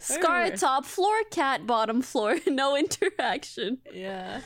[0.00, 3.78] Scar top floor, cat bottom floor, no interaction.
[3.92, 4.40] Yeah.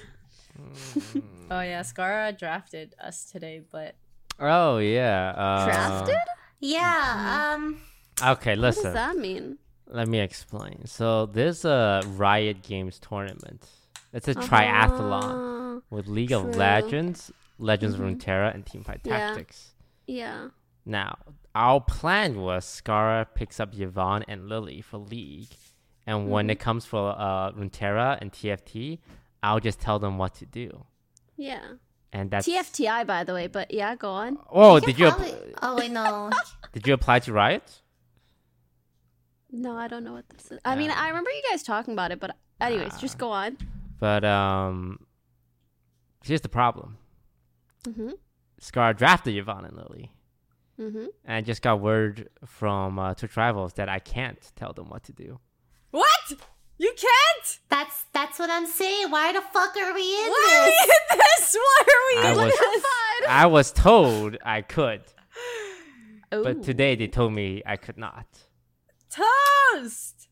[1.50, 3.94] oh yeah, Scarra drafted us today, but
[4.38, 5.30] Oh yeah.
[5.36, 6.16] Uh, Drafted?
[6.60, 7.52] Yeah.
[7.54, 7.78] Um.
[8.22, 8.84] Okay, Listen.
[8.84, 9.58] What does that mean?
[9.88, 10.86] Let me explain.
[10.86, 13.66] So there's a Riot Games tournament.
[14.12, 16.52] It's a triathlon Uh, with League of true.
[16.52, 19.18] Legends, Legends of Runeterra, and Teamfight Yeah.
[19.18, 19.74] Tactics.
[20.06, 20.48] yeah.
[20.88, 21.18] Now,
[21.54, 25.48] our plan was Scarra picks up Yvonne and Lily for League,
[26.06, 29.00] and when it comes for uh, Runeterra and TFT,
[29.42, 30.84] I'll just tell them what to do.
[31.36, 31.74] Yeah.
[32.16, 34.38] And that's TFTI, by the way, but yeah, go on.
[34.50, 36.30] Oh, can did you probably- app- oh wait, no.
[36.72, 37.82] did you apply to Riot?
[39.50, 40.58] No, I don't know what this is.
[40.64, 43.58] I mean, I remember you guys talking about it, but anyways, just go on.
[44.00, 45.00] But um,
[46.24, 46.96] here's the problem.
[47.84, 48.12] Mm-hmm.
[48.60, 50.12] Scar drafted Yvonne and Lily.
[50.80, 51.06] Mm-hmm.
[51.24, 55.04] And I just got word from uh, Twitch Rivals that I can't tell them what
[55.04, 55.38] to do.
[55.90, 56.32] What?
[56.78, 57.58] You can't?
[57.70, 59.10] That's that's what I'm saying.
[59.10, 60.84] Why the fuck are we in Why are we this?
[60.84, 61.56] in this?
[61.58, 62.84] Why are we I in was, this?
[63.28, 65.02] I was told I could,
[66.30, 68.26] but today they told me I could not.
[69.10, 70.28] Toast!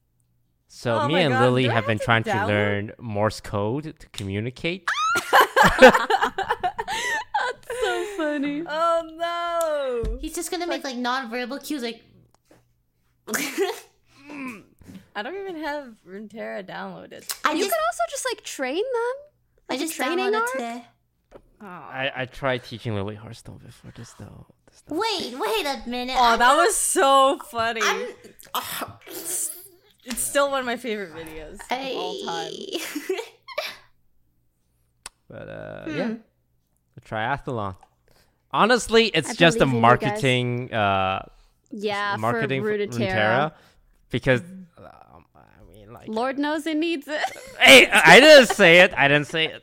[0.68, 3.40] So Oh me and God, Lily do have have been to trying to learn Morse
[3.40, 4.87] code to communicate.
[5.80, 6.04] That's
[7.83, 8.64] so funny.
[8.68, 10.18] Oh no!
[10.20, 12.02] He's just gonna make like non-verbal cues, like.
[14.30, 14.64] Mm.
[15.14, 17.24] I don't even have Runeterra downloaded.
[17.44, 19.14] I you just could also just like train them.
[19.70, 20.53] I Like a just training downloaded arc?
[20.53, 20.85] today.
[21.62, 24.46] Oh, I, I tried teaching Lily Hearthstone before this though.
[24.70, 24.96] This though.
[24.96, 26.16] Wait, wait a minute.
[26.18, 27.81] oh I'm that not- was so funny.
[27.83, 28.07] I'm,
[30.07, 32.53] It's still one of my favorite videos of all time.
[35.29, 35.96] But uh, Hmm.
[35.96, 36.14] yeah,
[36.96, 37.77] a triathlon.
[38.53, 40.03] Honestly, it's I just a believe in you guys.
[40.03, 41.22] marketing uh
[41.70, 42.88] Yeah, marketing for for Runeterra.
[43.09, 43.53] Runeterra
[44.11, 44.63] because I mean
[45.94, 47.22] like Lord knows it needs it.
[47.61, 49.62] hey I didn't say it I didn't say it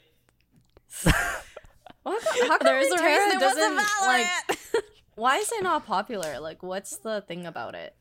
[2.04, 4.28] Well, how come, There's a reason it doesn't like?
[5.16, 6.40] Why is it not popular?
[6.40, 7.96] Like, what's the thing about it?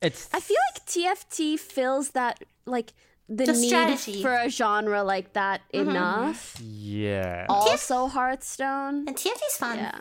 [0.00, 2.92] it's I feel like TFT fills that like
[3.28, 4.22] the, The need strategy.
[4.22, 5.90] for a genre like that Mm-hmm.
[5.90, 6.60] enough.
[6.60, 9.08] yeah Also Hearthstone.
[9.08, 9.78] and TFT's fun.
[9.78, 9.98] Yeah.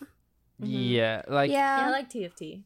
[0.60, 1.80] yeah like yeah.
[1.82, 2.62] Yeah, I like TFT.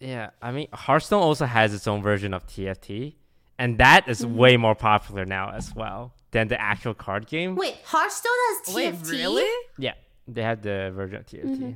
[0.00, 3.14] Yeah, I mean Hearthstone also has its own version of TFT
[3.60, 4.36] and that is Mm-hmm.
[4.42, 6.00] way more popular now as well
[6.34, 8.74] than the actual card game Wait, Hearthstone has TFT.
[8.74, 9.50] Wait, really?
[9.86, 9.94] yeah
[10.34, 11.72] they had the version of TFT Mm-hmm.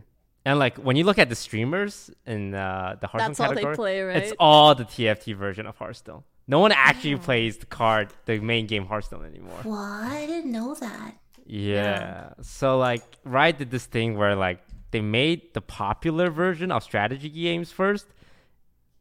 [0.49, 1.95] and like when you look at the streamers
[2.27, 4.17] in uh, the Hearthstone That's all they category play, right?
[4.23, 6.23] It's all the TFT version of Hearthstone.
[6.55, 7.29] No one actually Oh.
[7.29, 9.61] plays the card, the main game Hearthstone anymore.
[9.63, 9.79] What?
[9.79, 11.11] I didn't know that.
[11.47, 12.35] Yeah.
[12.43, 14.61] So like, Riot did this thing where like
[14.93, 18.07] they made the popular version of strategy games first,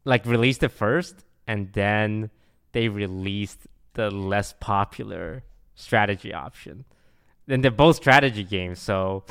[0.04, 1.14] like released it first,
[1.46, 2.30] and then
[2.74, 6.84] they released the less popular strategy option.
[7.48, 9.24] And they're both strategy games, so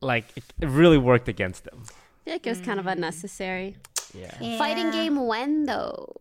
[0.00, 1.82] like it, it really worked against them.
[1.86, 2.92] I feel like it was kind of mm.
[2.92, 3.76] unnecessary.
[4.14, 4.34] Yeah.
[4.40, 4.58] Yeah.
[4.58, 6.12] Fighting game when though?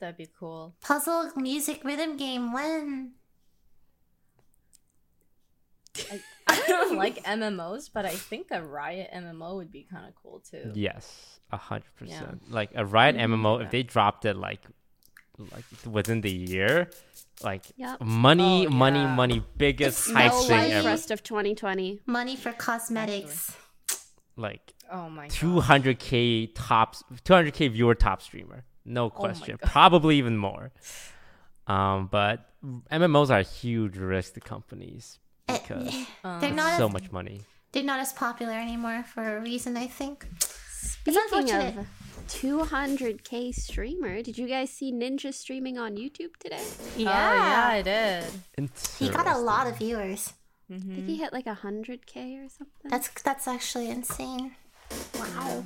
[0.00, 0.74] That'd be cool.
[0.80, 2.52] Puzzle, music, rhythm game.
[2.52, 3.12] When?
[6.46, 10.40] I don't like MMOs, but I think a Riot MMO would be kind of cool
[10.40, 10.72] too.
[10.74, 12.50] Yes, a hundred percent.
[12.50, 13.64] Like a Riot MMO, Yeah.
[13.66, 14.60] if they dropped it like,
[15.38, 16.90] like within the year,
[17.42, 18.00] like Yep.
[18.02, 19.14] money, Oh, money, yeah.
[19.14, 20.88] money, biggest No hype life thing ever.
[20.88, 22.00] rest of 2020.
[22.06, 23.56] Money for cosmetics.
[24.36, 29.58] Like Oh my two hundred k tops, two hundred k viewer top streamer, no question.
[29.60, 29.70] God.
[29.70, 30.72] Probably even more.
[31.66, 32.50] Um, but
[32.90, 35.94] MMOs are a huge risk to companies Eh, because
[36.40, 37.42] They're not so as, much money.
[37.72, 40.26] they're not as popular anymore for a reason, I think.
[40.84, 41.86] Speaking of
[42.28, 46.62] 200k streamer, did you guys see Ninja streaming on YouTube today?
[46.96, 48.70] Yeah, oh, yeah, I did.
[48.98, 50.32] He got a lot of viewers.
[50.70, 52.90] I think he hit like 100k or something.
[52.90, 54.56] That's that's actually insane.
[55.14, 55.64] wow.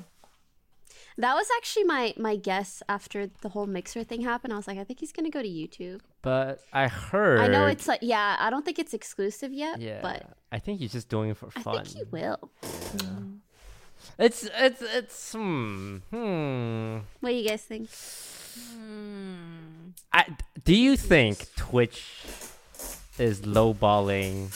[1.17, 4.53] That was actually my my guess after the whole mixer thing happened.
[4.53, 6.01] I was like, I think he's gonna go to YouTube.
[6.23, 7.41] But I heard.
[7.41, 10.81] I know it's like, yeah, I don't think it's exclusive yet, Yeah, but I think
[10.81, 11.79] he's just doing it for fun.
[11.79, 12.51] I think he will.
[14.19, 16.97] It's it's it's hmm hmm.
[17.21, 17.89] What do you guys think?
[18.77, 19.91] Hmm.
[20.13, 20.25] I,
[20.65, 22.05] do you think Twitch
[23.18, 24.51] is lowballing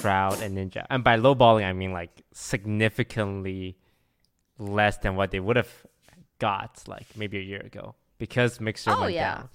[0.00, 0.86] Shroud and Ninja?
[0.90, 3.76] And by lowballing, I mean like significantly
[4.58, 5.70] less than what they would have
[6.38, 9.34] got like maybe a year ago because Mixer Oh, went yeah.
[9.36, 9.48] down.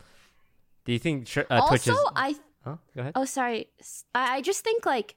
[0.86, 2.12] Do you think Sh- uh, Twitch also, is?
[2.16, 2.78] I Huh?
[2.96, 3.14] Go ahead.
[3.16, 3.68] oh sorry,
[4.16, 5.16] I just think like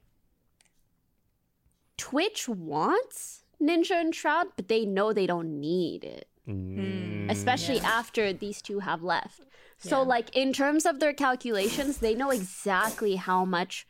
[1.97, 6.29] Twitch wants Ninja and Shroud, but they know they don't need it.
[6.49, 7.89] Mm, especially Yeah.
[7.99, 9.43] after these two have left.
[9.79, 10.07] So, Yeah.
[10.09, 13.87] like, in terms of their calculations, they know exactly how much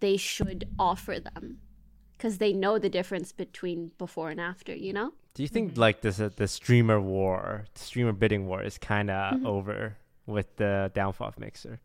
[0.00, 1.60] they should offer them.
[2.16, 4.74] because they know the difference between before and after.
[4.74, 5.12] You know.
[5.34, 9.10] Do you think like this uh, the streamer war, the streamer bidding war, is kind
[9.10, 9.46] of Mm-hmm.
[9.46, 11.80] over with the downfall of Mixer?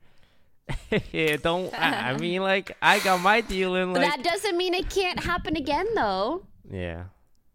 [1.11, 1.73] Yeah, don't.
[1.73, 3.93] I, I mean, like I got my deal in.
[3.93, 6.45] Like, that doesn't mean it can't happen again, though.
[6.69, 7.05] yeah,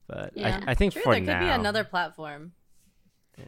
[0.06, 0.60] but Yeah.
[0.66, 2.52] I, I think True, for there now, could be another platform.
[3.38, 3.44] Yeah.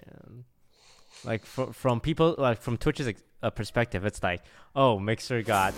[1.24, 3.12] Like fr- from people like from Twitch's
[3.42, 4.42] uh, perspective, it's like,
[4.74, 5.74] oh, Mixer got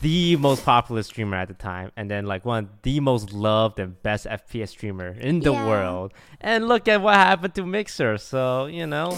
[0.00, 4.02] the most popular streamer at the time, and then like one the most loved and
[4.02, 5.66] best FPS streamer in the Yeah.
[5.68, 8.18] world, and look at what happened to Mixer.
[8.18, 9.16] So you know,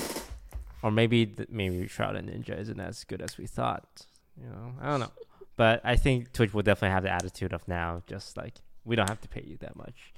[0.82, 4.06] or maybe th- maybe Shroud and Ninja isn't as good as we thought.
[4.40, 5.12] You know, I don't know,
[5.56, 8.54] but I think Twitch will definitely have the attitude of now, just like
[8.84, 10.12] we don't have to pay you that much.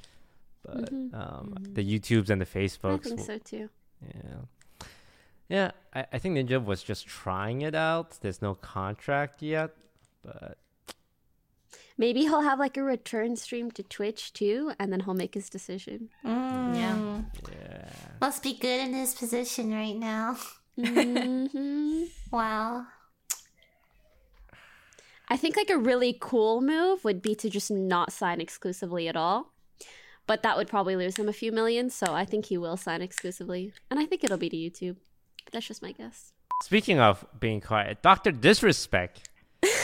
[0.64, 1.12] But Mhm.
[1.14, 3.00] um, the YouTubes and the Facebooks.
[3.06, 3.68] I think will- so too.
[4.06, 4.86] yeah.
[5.48, 8.18] Yeah, I, I think Ninja was just trying it out.
[8.22, 9.72] There's no contract yet,
[10.22, 10.56] but
[12.02, 15.48] Maybe he'll have like a return stream to Twitch too, and then he'll make his
[15.48, 16.08] decision.
[16.26, 17.26] Mm.
[17.48, 17.92] yeah.
[18.20, 20.36] Must be good in his position right now.
[20.76, 22.02] mm-hmm.
[22.32, 22.86] Wow.
[25.28, 29.14] I think like a really cool move would be to just not sign exclusively at
[29.14, 29.52] all.
[30.26, 33.00] But that would probably lose him a few million, so I think he will sign
[33.00, 33.74] exclusively.
[33.92, 34.96] And I think it'll be to YouTube.
[35.44, 36.32] But that's just my guess.
[36.64, 39.28] Speaking of being quiet, Doctor Disrespect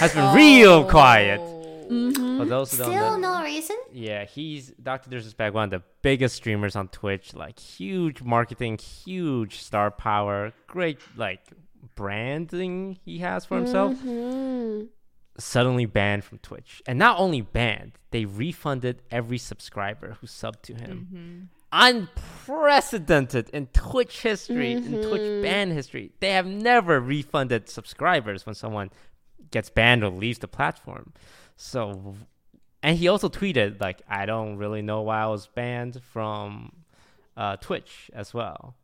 [0.01, 1.58] has been real quiet.
[1.89, 2.39] Mm-hmm.
[2.39, 3.77] For those who don't Still know, no reason?
[3.93, 7.35] yeah, he's Doctor Disrespect, one of the biggest streamers on Twitch.
[7.35, 11.41] Like huge marketing, huge star power, great like
[11.95, 13.99] branding he has for himself.
[14.01, 14.83] hmm
[15.41, 16.83] suddenly banned from Twitch.
[16.85, 21.49] And not only banned, they refunded every subscriber who subbed to him.
[21.71, 26.11] Unprecedented in Twitch history, in Twitch ban history.
[26.19, 28.91] They have never refunded subscribers when someone
[29.53, 31.13] gets banned or leaves the platform.
[31.61, 32.15] So,
[32.85, 36.73] and he also tweeted, like, I don't really know why I was banned from
[37.37, 38.77] uh, Twitch as well.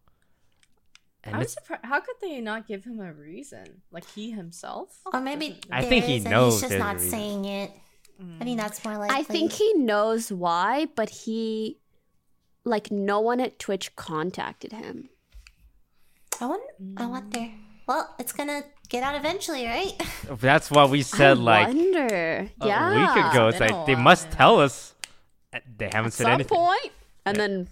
[1.22, 1.84] And I was it's- surprised.
[1.84, 3.82] How could they not give him a reason?
[3.92, 4.98] Like he himself?
[5.12, 7.10] Or maybe Doesn't- I think he is and knows he's just not reason.
[7.10, 7.70] saying it.
[8.40, 9.16] I think that's more likely.
[9.16, 11.78] I think he knows why, but he,
[12.64, 15.08] like, no one at Twitch contacted him.
[16.40, 16.64] I wonder.
[16.96, 17.50] I want wonder.
[17.86, 19.92] Well, it's gonna get out eventually, right?
[20.40, 22.48] that's what we said, I like, wonder.
[22.60, 23.14] a yeah.
[23.14, 23.48] week ago.
[23.48, 24.34] It's like they while, must yeah.
[24.36, 24.94] tell us.
[25.52, 26.56] Uh, They haven't At said some anything.
[26.56, 26.92] point,
[27.26, 27.46] and Yeah.
[27.46, 27.68] then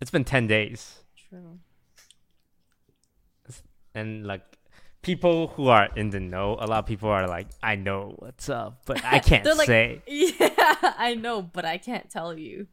[0.00, 1.58] It's been ten days, True.
[3.94, 4.42] and like
[5.02, 8.48] people who are in the know, a lot of people are like, "I know what's
[8.48, 12.66] up, but I can't like, say." yeah, I know, but I can't tell you.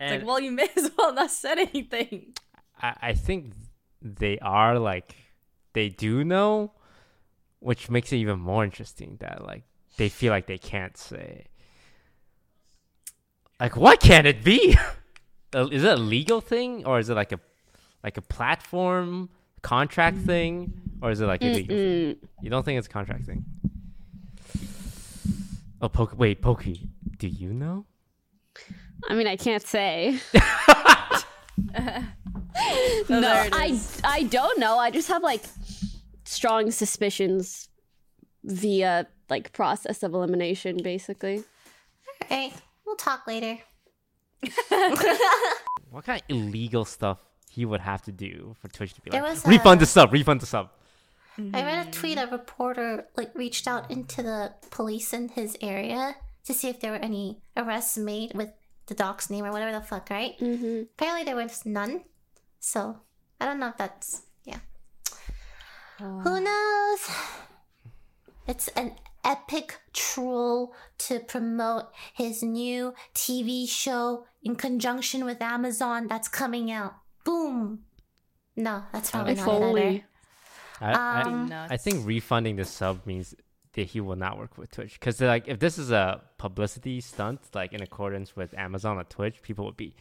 [0.00, 2.34] It's like, well, you may as well not said anything.
[2.80, 3.52] I, I think
[4.00, 5.14] they are like
[5.78, 6.72] they do know,
[7.60, 9.62] which makes it even more interesting that like
[9.96, 11.46] they feel like they can't say.
[13.60, 14.76] Like, what can it be?
[15.54, 17.40] Uh, is it a legal thing or is it like a
[18.04, 19.30] like a platform
[19.62, 23.46] contract thing or is it like a You don't think it's a contract thing?
[25.80, 26.18] Oh, Poke.
[26.18, 26.90] Wait, Poki.
[27.16, 27.86] Do you know?
[29.08, 30.18] I mean, I can't say.
[33.08, 33.20] No,
[33.52, 33.78] I.
[34.04, 34.78] I don't know.
[34.78, 35.44] I just have like
[36.24, 37.68] strong suspicions
[38.44, 41.44] via like process of elimination, basically.
[42.30, 42.52] Alright,
[42.84, 43.58] we'll talk later.
[45.90, 47.18] What kind of illegal stuff
[47.50, 50.12] he would have to do for Twitch to be There like, refund a- the sub,
[50.12, 50.70] refund the sub?
[51.38, 52.18] I read a tweet.
[52.18, 56.90] A reporter like reached out into the police in his area to see if there
[56.90, 58.50] were any arrests made with
[58.88, 60.38] the dog's name or whatever the fuck, right?
[60.40, 60.82] Mm-hmm.
[60.94, 62.02] Apparently there was none.
[62.60, 62.96] So
[63.40, 64.58] I don't know if that's yeah.
[65.98, 67.00] Who knows?
[68.46, 68.92] It's an
[69.24, 76.94] epic troll to promote his new TV show in conjunction with Amazon that's coming out.
[77.24, 77.80] Boom.
[78.56, 79.64] No, that's probably If not it either.
[79.66, 80.04] only.
[80.80, 83.34] I, I, Um, I think refunding the sub means
[83.78, 87.40] that he will not work with Twitch because like if this is a publicity stunt
[87.54, 89.94] like in accordance with Amazon or Twitch, people would be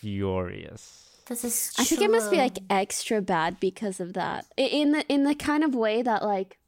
[0.00, 1.06] furious.
[1.26, 4.46] This is I think it must be like extra bad because of that.
[4.56, 6.58] In the in the kind of way that like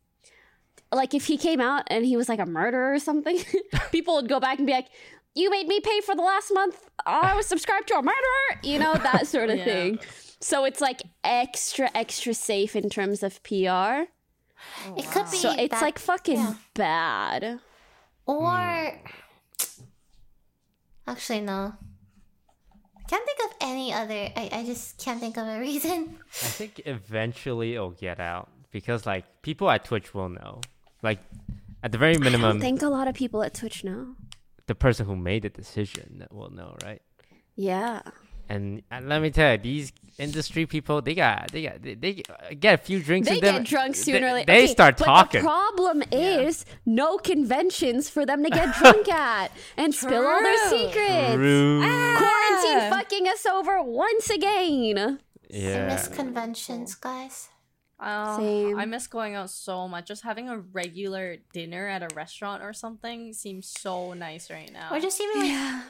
[0.93, 3.39] like if he came out and he was like a murderer or something,
[3.93, 4.89] people would go back and be like,
[5.35, 6.77] "You made me pay for the last month.
[7.07, 9.65] I was subscribed to a murderer." You know that sort of Yeah.
[9.65, 9.99] thing.
[10.41, 14.11] So it's like extra extra safe in terms of PR.
[14.87, 16.55] Oh, it could be So it's that- like fucking yeah.
[16.75, 17.61] bad.
[18.27, 19.83] Or hmm.
[21.07, 21.75] actually no.
[23.09, 24.15] Can't think of any other.
[24.37, 26.19] I, I just can't think of a reason.
[26.43, 30.61] I think eventually it'll get out because like people at Twitch will know.
[31.03, 31.19] Like
[31.83, 34.15] at the very I minimum, don't think a lot of people at Twitch know.
[34.67, 37.03] the person who made the decision will know, right?
[37.57, 38.01] Yeah.
[38.49, 42.23] And, and let me tell you, these industry people, they got, they got, they, they
[42.59, 43.29] get a few drinks.
[43.29, 44.47] They in them, get drunk they- sooner or later.
[44.47, 45.41] They Okay, start but talking.
[45.43, 50.69] The problem is no conventions for them to get drunk at and spill all their
[50.69, 51.35] secrets.
[51.35, 51.81] True.
[51.81, 52.89] Quarantine Ah.
[52.91, 55.19] fucking us over once again.
[55.53, 55.87] I Yeah.
[55.87, 57.49] miss conventions, guys.
[58.05, 58.79] Oh, Same.
[58.79, 60.07] I miss going out so much.
[60.09, 64.89] Just having a regular dinner at a restaurant or something seems so nice right now.
[64.93, 65.83] Or just even like Yeah.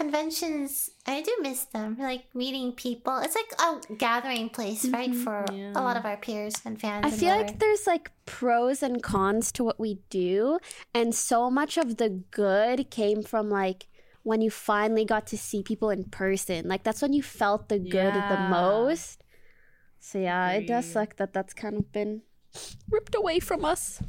[0.00, 0.90] Conventions.
[1.06, 1.96] I do miss them.
[1.98, 3.18] Like meeting people.
[3.18, 5.10] It's like a gathering place, right?
[5.10, 5.22] Mm-hmm.
[5.24, 5.72] For Yeah.
[5.74, 7.04] a lot of our peers and fans.
[7.04, 7.46] I and feel whatever.
[7.48, 10.58] like there's like pros and cons to what we do,
[10.94, 13.86] and so much of the good came from like
[14.22, 16.68] when you finally got to see people in person.
[16.68, 19.22] Like that's when you felt the good the most.
[19.98, 22.22] So yeah, it does suck that that's kind of been
[22.90, 24.00] ripped away from us.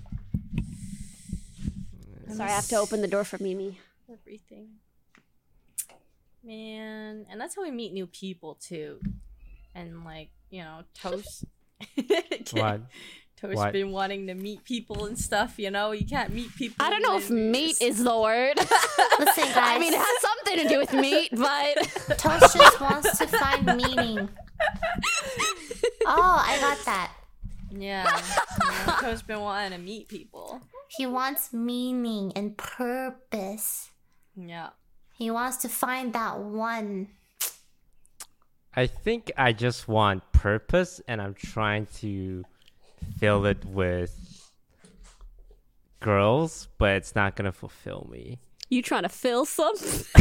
[2.31, 3.79] Sorry, I have to open the door for Mimi.
[4.09, 4.79] everything.
[6.43, 8.99] Man, and that's how we meet new people too.
[9.75, 11.45] And like, you know, Toast
[12.51, 12.81] What?
[13.37, 13.73] Toast What?
[13.73, 16.75] been wanting to meet people and stuff, you know, you can't meet people.
[16.85, 18.57] I don't know if and meat just- is the word.
[19.19, 19.57] Listen, guys.
[19.57, 23.65] I mean, it has something to do with meat, but Toast just wants to find
[23.65, 24.29] meaning.
[26.05, 27.11] Oh, I got that.
[27.71, 28.19] Yeah.
[28.63, 30.61] you know, Toast been wanting to meet people.
[30.89, 33.89] He wants meaning and purpose.
[34.35, 34.69] Yeah.
[35.21, 37.09] He wants to find that one.
[38.75, 42.43] I think I just want purpose, and I'm trying to
[43.19, 44.49] fill it with
[45.99, 48.39] girls, but it's not gonna fulfill me.
[48.71, 50.05] you trying to fill something?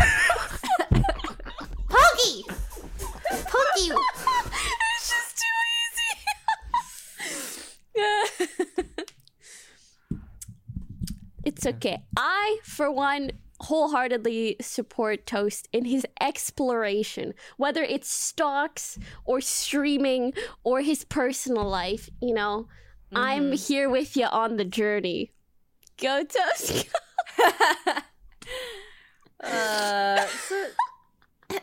[1.89, 2.45] Poki!
[3.49, 3.97] Poki!
[4.93, 5.57] it's just too
[7.97, 8.53] easy.
[11.47, 11.97] it's okay.
[12.19, 13.31] I, for one,
[13.61, 20.33] wholeheartedly support Toast in his exploration, whether it's stocks or streaming
[20.65, 22.09] or his personal life.
[22.21, 22.69] You know,
[23.15, 25.33] I'm here with you on the journey.
[25.99, 26.89] Go Toast.
[29.43, 30.67] Uh, so,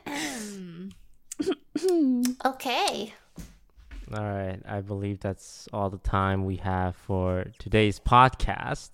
[2.45, 3.13] Okay.
[4.13, 8.89] All right, I believe that's all the time we have for today's podcast.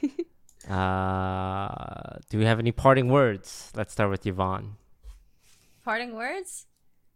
[0.70, 3.72] uh, do we have any parting words?
[3.76, 4.76] Let's start with Yvonne.
[5.84, 6.66] parting words?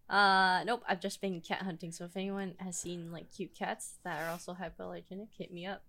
[0.09, 0.83] Uh, nope.
[0.89, 1.93] I've just been cat hunting.
[1.93, 5.83] So if anyone has seen like cute cats that are also hypoallergenic, hit me up.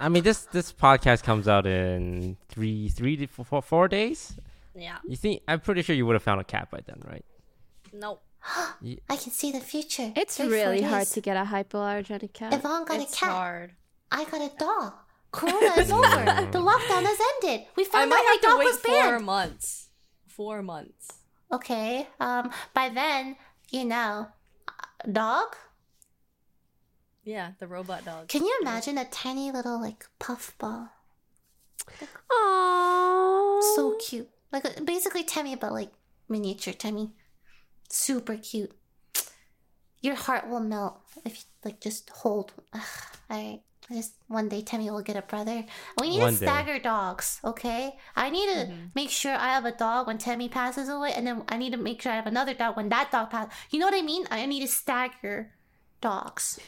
[0.00, 4.34] I mean, this this podcast comes out in three, three, to four, four days.
[4.74, 4.98] Yeah.
[5.06, 5.42] You think?
[5.46, 7.24] I'm pretty sure you would have found a cat by then, right?
[7.92, 8.22] Nope.
[9.08, 10.12] I can see the future.
[10.16, 12.52] It's Three, really hard to get a hypoallergenic cat.
[12.54, 13.30] Yvonne got it's a cat.
[13.30, 13.72] hard.
[14.10, 14.92] I got a dog.
[15.34, 16.24] Corona is over.
[16.52, 17.66] The lockdown has ended.
[17.76, 19.24] We found out my have to dog wait was four banned.
[19.24, 19.88] months.
[20.28, 21.08] Four months.
[21.52, 22.08] Okay.
[22.20, 22.50] Um.
[22.72, 23.36] By then,
[23.70, 24.28] you know,
[25.10, 25.56] dog.
[27.24, 28.28] Yeah, the robot dog.
[28.28, 30.90] Can you imagine a tiny little like puffball?
[32.30, 33.62] Aww.
[33.74, 34.28] So cute.
[34.52, 35.90] Like uh, basically Temmie, but like
[36.28, 37.12] miniature Temmie.
[37.88, 38.72] Super cute.
[40.00, 42.52] Your heart will melt if you like just hold.
[42.72, 42.82] Ugh,
[43.30, 43.62] Alright.
[43.92, 45.64] Just one day Temmie will get a brother.
[46.00, 46.46] We need One to day.
[46.46, 47.96] stagger dogs, okay?
[48.16, 48.86] I need to mm-hmm.
[48.94, 51.76] make sure I have a dog when Temmie passes away, and then I need to
[51.76, 53.52] make sure I have another dog when that dog passes.
[53.70, 54.26] You know what I mean?
[54.30, 55.52] I need to stagger
[56.00, 56.58] dogs.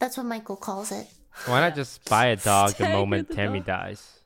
[0.00, 1.06] That's what Michael calls it.
[1.46, 3.66] Why not just buy a dog the moment the Temmie dog.
[3.66, 4.18] dies?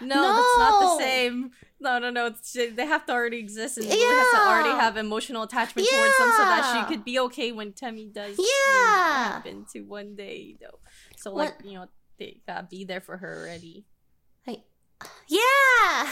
[0.00, 1.50] No, that's not the same.
[1.80, 2.26] No, no, no.
[2.26, 6.18] It's, they have to already exist, and Lily has to already have emotional attachment towards
[6.18, 9.24] them, so that she could be okay when Temmie does Yeah.
[9.24, 10.80] happen to one day, though.
[11.16, 11.86] So, like, What- you know,
[12.18, 13.84] they gotta be there for her already.
[14.46, 14.62] Like,
[15.28, 16.08] yeah.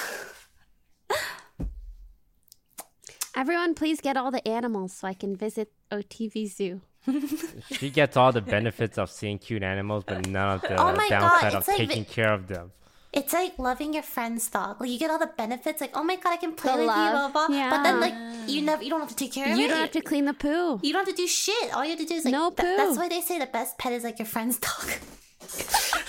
[3.35, 6.81] Everyone, please get all the animals so I can visit OTV Zoo.
[7.71, 11.09] She gets all the benefits of seeing cute animals, but none of the Oh my
[11.09, 12.73] God, downside of like taking the- care of them.
[13.13, 14.81] It's like loving your friend's dog.
[14.81, 15.81] Like you get all the benefits.
[15.81, 17.71] Like oh my god, I can play The with love, you, blah blah.
[17.71, 18.15] But then like
[18.49, 19.63] you never, you don't have to take care of You it.
[19.63, 20.81] You don't have to clean the poo.
[20.83, 21.75] You don't have to do shit.
[21.75, 22.33] All you have to do is like.
[22.33, 24.93] No th- that's why they say the best pet is like your friend's dog.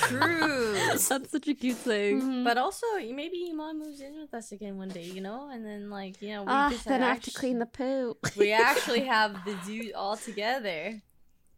[0.08, 0.74] True.
[0.88, 2.44] That's such a cute thing.
[2.44, 5.90] but also, maybe mom moves in with us again one day, you know, and then
[5.90, 8.16] like you know we Ah, just then I have to clean the poo.
[8.38, 11.02] we actually have the dude all together.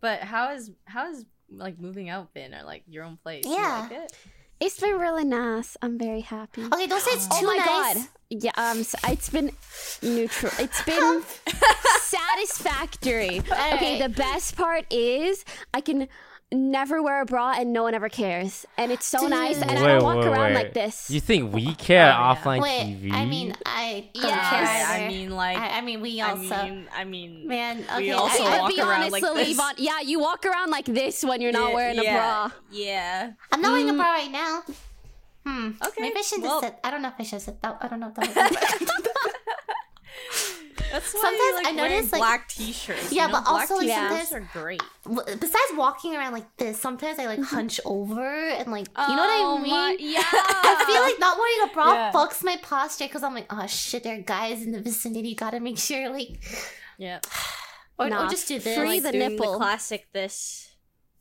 [0.02, 3.46] But how is how is like moving out been or like your own place?
[3.46, 3.82] You Yeah.
[3.90, 4.14] like it?
[4.60, 5.78] It's been really nice.
[5.82, 6.64] I'm very happy.
[6.66, 7.68] Okay, don't say it's too Oh my nice.
[7.98, 8.08] god.
[8.30, 9.52] Yeah, um so it's been
[10.04, 10.52] neutral.
[10.60, 11.24] It's been
[12.02, 13.40] satisfactory.
[13.40, 16.08] Okay, the best part is I can
[16.52, 19.62] never wear a bra and no one ever cares, and it's so nice.
[19.62, 20.54] And I Wait, don't walk wait, around wait.
[20.56, 21.10] like this.
[21.10, 22.36] You think we care Oh, yeah.
[22.36, 23.12] offline Wait, TV?
[23.14, 24.50] I mean, I don't Yes.
[24.50, 26.64] care I, I mean, like, I, I mean, we I also.
[26.64, 27.98] mean, I mean, Man, okay.
[28.02, 29.50] we also I, I'd walk be around honest, like this.
[29.52, 32.52] Yvonne, yeah, you walk around like this when you're not yeah, wearing a yeah, bra.
[32.72, 33.32] Yeah.
[33.52, 33.74] I'm not Mm.
[33.74, 34.64] wearing a bra right now.
[35.46, 35.72] Hmm.
[35.86, 36.80] Okay, Maybe I should well- have said.
[36.84, 37.78] I don't know if I should have said that.
[37.82, 38.90] I don't know if that was.
[40.92, 43.12] That's why Sometimes you, like, I wearing notice, like- black t-shirts.
[43.12, 43.40] Yeah, you know?
[43.40, 44.82] but also, black like, t-shirts sometimes- are great.
[45.40, 47.56] Besides walking around like this, sometimes I like mm-hmm.
[47.56, 49.72] hunch over and like you know what Oh I mean.
[49.72, 50.22] my- yeah.
[50.32, 52.12] I feel like not wearing a bra Yeah.
[52.12, 55.36] fucks my posture because I'm like, oh shit, there are guys in the vicinity.
[55.36, 56.42] Gotta make sure like,
[56.98, 57.20] Yeah.
[58.00, 58.78] or, or just do this.
[58.78, 59.54] free like the doing nipple.
[59.54, 60.69] The classic this.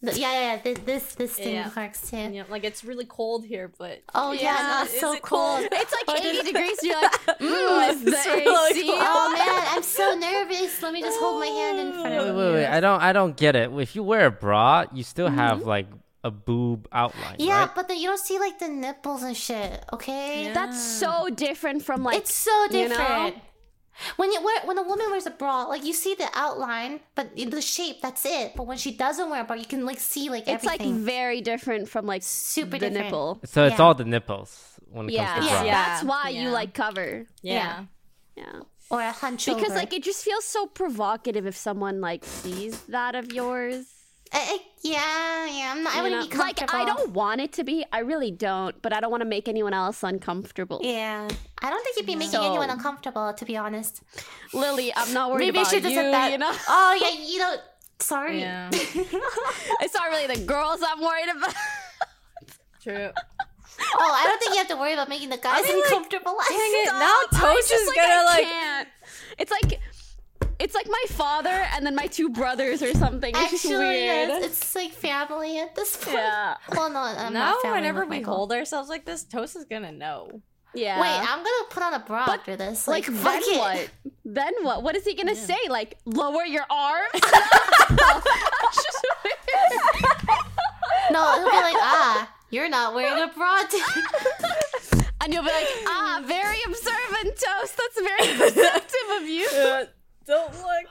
[0.00, 0.60] The- yeah, yeah, yeah.
[0.62, 1.70] This this, this thing Yeah.
[1.74, 2.16] works too.
[2.16, 5.66] Yeah, like it's really cold here, but Oh yeah, no, it's is so it cold.
[5.72, 6.78] It's like 80 degrees.
[6.82, 9.00] You're like, mm, is the It's really AC cold.
[9.02, 10.80] Oh man, I'm so nervous.
[10.82, 12.66] Let me just hold my hand in front Wait, of wait, wait.
[12.66, 13.72] I don't, I don't get it.
[13.72, 15.38] If you wear a bra, you still Mm-hmm.
[15.38, 15.86] have like
[16.24, 17.74] a boob outline, Yeah, right?
[17.74, 19.84] but then you don't see like the nipples and shit.
[19.92, 20.44] Okay.
[20.46, 20.52] Yeah.
[20.54, 22.18] That's so different from like.
[22.18, 22.96] It's so you know?
[22.96, 23.36] different.
[24.16, 27.34] When you wear when a woman wears a bra, like you see the outline, but
[27.36, 28.54] the shape, that's it.
[28.56, 31.40] But when she doesn't wear a bra, you can like see like it's like very
[31.40, 33.04] different from like Super the different.
[33.06, 33.40] nipple.
[33.44, 33.84] So it's Yeah.
[33.84, 35.34] all the nipples when it Yeah.
[35.34, 35.58] comes to Yeah.
[35.58, 35.66] bra.
[35.66, 35.84] Yeah.
[35.88, 37.26] that's why you like cover.
[37.42, 37.84] yeah.
[38.36, 39.74] Yeah, or a hunch because over.
[39.74, 43.86] like it just feels so provocative if someone like sees that of yours.
[44.32, 45.72] I- I- yeah, yeah.
[45.74, 46.30] I'm not, I wouldn't know?
[46.30, 46.72] be Like.
[46.74, 47.84] I don't want it to be.
[47.92, 48.80] I really don't.
[48.82, 50.80] But I don't want to make anyone else uncomfortable.
[50.82, 51.26] Yeah,
[51.60, 54.02] I don't think you'd be making So- anyone uncomfortable, to be honest.
[54.52, 55.90] Lily, I'm not worried Maybe I about should you.
[55.90, 56.32] have said that.
[56.32, 57.56] You know, Oh yeah, you know.
[58.00, 58.40] Sorry.
[58.40, 58.68] Yeah.
[58.72, 61.54] it's not really the girls I'm worried about.
[62.82, 63.10] True.
[63.94, 66.36] Oh, I don't think you have to worry about making the guys mean, like, uncomfortable.
[66.48, 66.86] Dang it!
[66.86, 68.42] Now I Toast is like, gonna like.
[68.44, 68.88] can't.
[69.38, 69.80] It's like
[70.58, 73.32] it's like my father and then my two brothers or something.
[73.36, 74.28] It's Actually, weird.
[74.28, 76.16] yes, it's like family at this point.
[76.16, 76.56] Yeah.
[76.72, 78.34] Well, no, I'm Now, not family whenever we Michael.
[78.36, 80.42] hold ourselves like this, Toast is gonna know.
[80.74, 81.00] yeah.
[81.00, 82.86] Wait, I'm gonna put on a bra after this.
[82.88, 83.58] like Like, then it.
[83.58, 83.88] what?
[84.24, 84.82] Then what?
[84.82, 85.56] What is he gonna say?
[85.68, 87.08] Like lower your arms?
[88.70, 89.80] It's just weird.
[91.10, 93.62] No, he'll be like, ah, you're not wearing a bra.
[95.22, 97.76] and you'll be like, ah, very observant, toast.
[97.78, 99.48] That's very perceptive of you.
[100.28, 100.86] Don't look.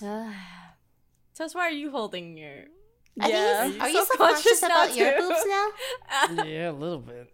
[1.36, 2.64] Toast, why are you holding your?
[3.20, 3.64] Are, Yeah.
[3.66, 5.68] you, are So you subconscious conscious now, about your boobs now?
[6.46, 7.30] Yeah, a little bit.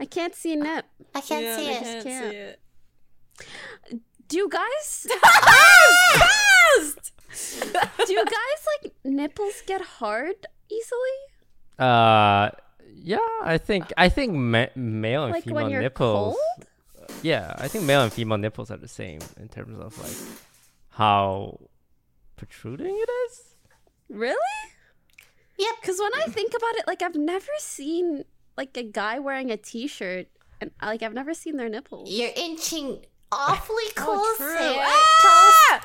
[0.00, 0.86] I can't see a nip.
[1.14, 1.82] I can't Yeah, see I it.
[1.82, 2.30] can't Can't.
[2.30, 2.60] see it.
[4.28, 5.06] Do you guys?
[8.06, 11.18] do you guys like nipples get hard easily?
[11.78, 12.50] Uh,
[12.94, 16.36] yeah, I think I think ma- male and Like female when you're nipples.
[16.36, 16.66] cold?
[17.24, 20.38] Yeah, I think male and female nipples are the same in terms of like
[20.90, 21.58] how
[22.36, 23.42] protruding it is.
[24.10, 24.36] Really?
[25.58, 25.74] Yep.
[25.80, 28.24] Because when I think about it, like I've never seen
[28.58, 30.26] like a guy wearing a t-shirt,
[30.60, 32.10] and like I've never seen their nipples.
[32.10, 34.58] You're inching awfully close oh, true.
[34.58, 35.82] to it.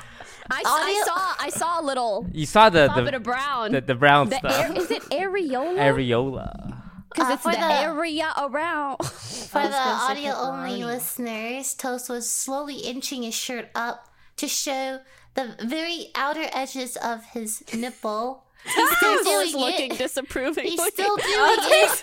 [0.52, 3.72] I, I saw I saw a little You saw the bob bit the of brown.
[3.72, 4.60] the, the brown The stuff.
[4.60, 5.78] air, is it areola?
[5.78, 6.82] Areola.
[7.12, 8.98] Because Uh, it's for the, the- area around.
[9.50, 14.06] For the was gonna say audio only listeners, Toast was slowly inching his shirt up
[14.36, 15.00] to show
[15.34, 18.44] the very outer edges of his nipple.
[18.64, 19.98] He's still doing looking it.
[19.98, 20.70] disapprovingly.
[20.70, 22.02] He's still doing it.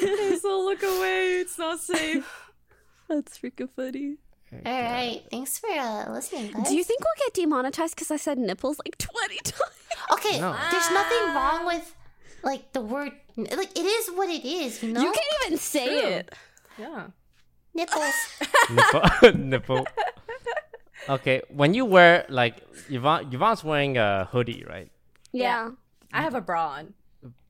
[0.00, 1.34] Hazel, look away.
[1.40, 2.50] It's not safe.
[3.08, 4.16] That's freaking funny.
[4.64, 6.68] All right, thanks for uh, listening, guys.
[6.68, 9.60] Do you think we'll get demonetized because I said nipples like 20 times?
[10.12, 10.56] Okay, No.
[10.70, 11.94] there's nothing wrong with
[12.44, 13.12] like the word.
[13.36, 15.00] Like it is what it is, you know.
[15.00, 16.08] You can't even say True.
[16.10, 16.34] it.
[16.78, 17.06] Yeah.
[17.74, 18.14] Nipples.
[18.70, 19.32] nipple.
[19.34, 19.86] nipple.
[21.08, 24.90] Okay, when you wear like Yvonne, Yvonne's wearing a hoodie, right?
[25.32, 25.70] Yeah.
[26.12, 26.94] I have a bra on.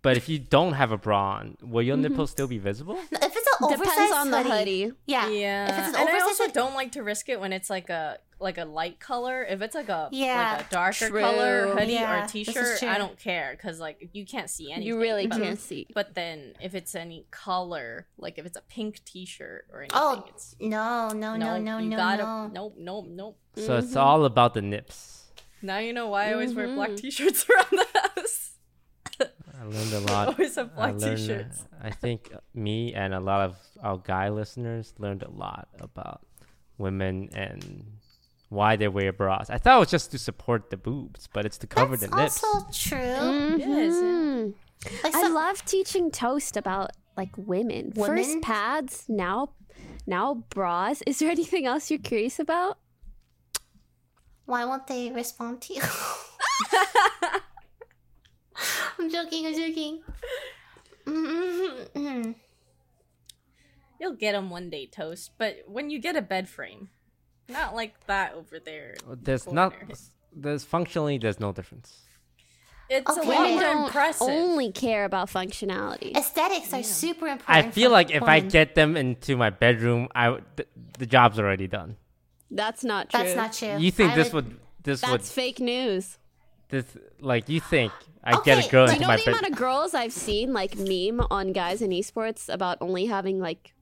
[0.04, 2.12] But if you don't have a bra on, will your mm-hmm.
[2.12, 2.94] nipples still be visible?
[3.10, 4.96] No, if it's an oversized Depends on the hoodie, hoodie.
[5.06, 5.28] Yeah.
[5.30, 5.64] Yeah.
[5.64, 7.88] If it's an and I also hoodie- don't like to risk it when it's like
[7.88, 9.42] a like a light color.
[9.44, 10.56] If it's like a Yeah.
[10.58, 11.20] like a darker True.
[11.20, 12.82] color hoodie Yeah, or this t-shirt.
[12.82, 14.86] I don't care because like you can't see anything.
[14.88, 15.86] You really but, can't see.
[15.94, 20.26] But then if it's any color, like if it's a pink t-shirt or anything, Oh
[20.28, 22.48] it's no, no, no, no, no, you no, gotta no.
[22.48, 23.38] nope, nope, nope.
[23.56, 23.98] So it's mm-hmm.
[23.98, 25.30] all about the nips.
[25.62, 26.98] Now you know why I always wear black Mhm.
[26.98, 27.86] t-shirts around the
[28.16, 28.50] house.
[29.64, 30.28] I learned a lot.
[30.28, 31.64] always have I black learned, t-shirts.
[31.82, 36.20] I think me and a lot of our guy listeners learned a lot about
[36.76, 37.84] women and
[38.50, 39.48] why they wear bras.
[39.50, 42.16] I thought it was just to support the boobs, but it's to cover That's the
[42.16, 42.40] nips.
[42.40, 43.56] That's also true.
[43.58, 44.54] Yes, Mhm.
[45.02, 47.92] Like I some- love teaching toast about like women.
[47.92, 49.50] First pads, now
[50.06, 51.00] now bras.
[51.06, 52.78] Is there anything else you're curious about?
[54.46, 55.80] why won't they respond to you?
[58.98, 59.46] I'm joking.
[59.46, 60.00] I'm joking.
[61.06, 62.32] Mm-hmm.
[64.00, 65.32] You'll get them one day, toast.
[65.38, 66.90] But when you get a bed frame,
[67.48, 68.94] not like that over there.
[69.04, 69.74] in the There's not.
[70.36, 72.00] There's functionally there's no difference.
[72.90, 73.20] It's Okay.
[73.26, 74.28] a lot Women more don't impressive.
[74.28, 76.14] only care about functionality.
[76.16, 77.48] Aesthetics are super important.
[77.66, 81.38] I feel for like if I get them into my bedroom, I th- the job's
[81.38, 81.96] already done.
[82.50, 83.20] That's not true.
[83.22, 83.78] that's not true.
[83.82, 86.18] You think I this would this That's would That's fake news.
[86.68, 86.84] This
[87.20, 87.92] like you think
[88.22, 89.28] I get Okay, a girl do Do into you know the bed?
[89.28, 93.74] amount of girls I've seen like meme on guys in esports about only having like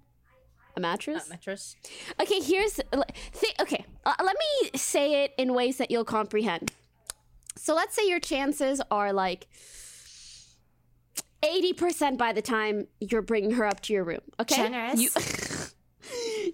[0.76, 1.24] a mattress?
[1.24, 1.76] That mattress.
[2.20, 3.84] Okay, here's th- okay.
[4.04, 6.72] Uh, let me say it in ways that you'll comprehend.
[7.56, 9.46] So let's say your chances are like
[11.42, 14.20] 80% by the time you're bringing her up to your room.
[14.40, 14.56] Okay?
[14.56, 15.00] Generous.
[15.00, 15.10] You,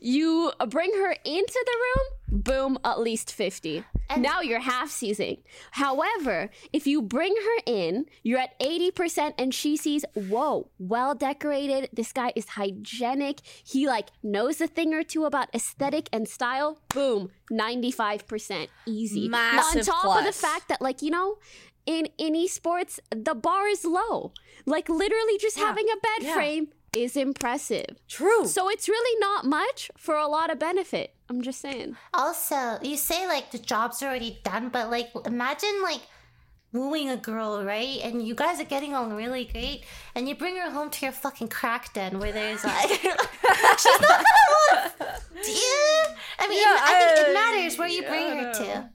[0.00, 3.84] you bring her into the room, boom, at least 50.
[4.10, 5.42] And- now you're half seizing.
[5.72, 11.90] However, if you bring her in, you're at 80% and she sees, whoa, well decorated.
[11.92, 13.40] This guy is hygienic.
[13.64, 16.80] He like knows a thing or two about aesthetic and style.
[16.94, 19.28] Boom, 95% easy.
[19.28, 21.38] Massive On top of the fact that like, you know,
[21.86, 24.32] in in esports, the bar is low.
[24.66, 26.34] Like literally just having a bed Yeah.
[26.34, 27.96] frame is impressive.
[28.08, 28.46] True.
[28.46, 31.14] So it's really not much for a lot of benefit.
[31.28, 31.96] I'm just saying.
[32.14, 36.00] Also, you say like the job's already done, but like imagine like
[36.72, 37.98] wooing a girl, right?
[38.02, 39.84] And you guys are getting on really great,
[40.14, 44.24] and you bring her home to your fucking crack den where there's like she's not
[44.24, 44.92] gonna want.
[45.44, 46.02] Do you?
[46.38, 48.90] I mean, Yeah, I think it matters where you yeah, bring her to.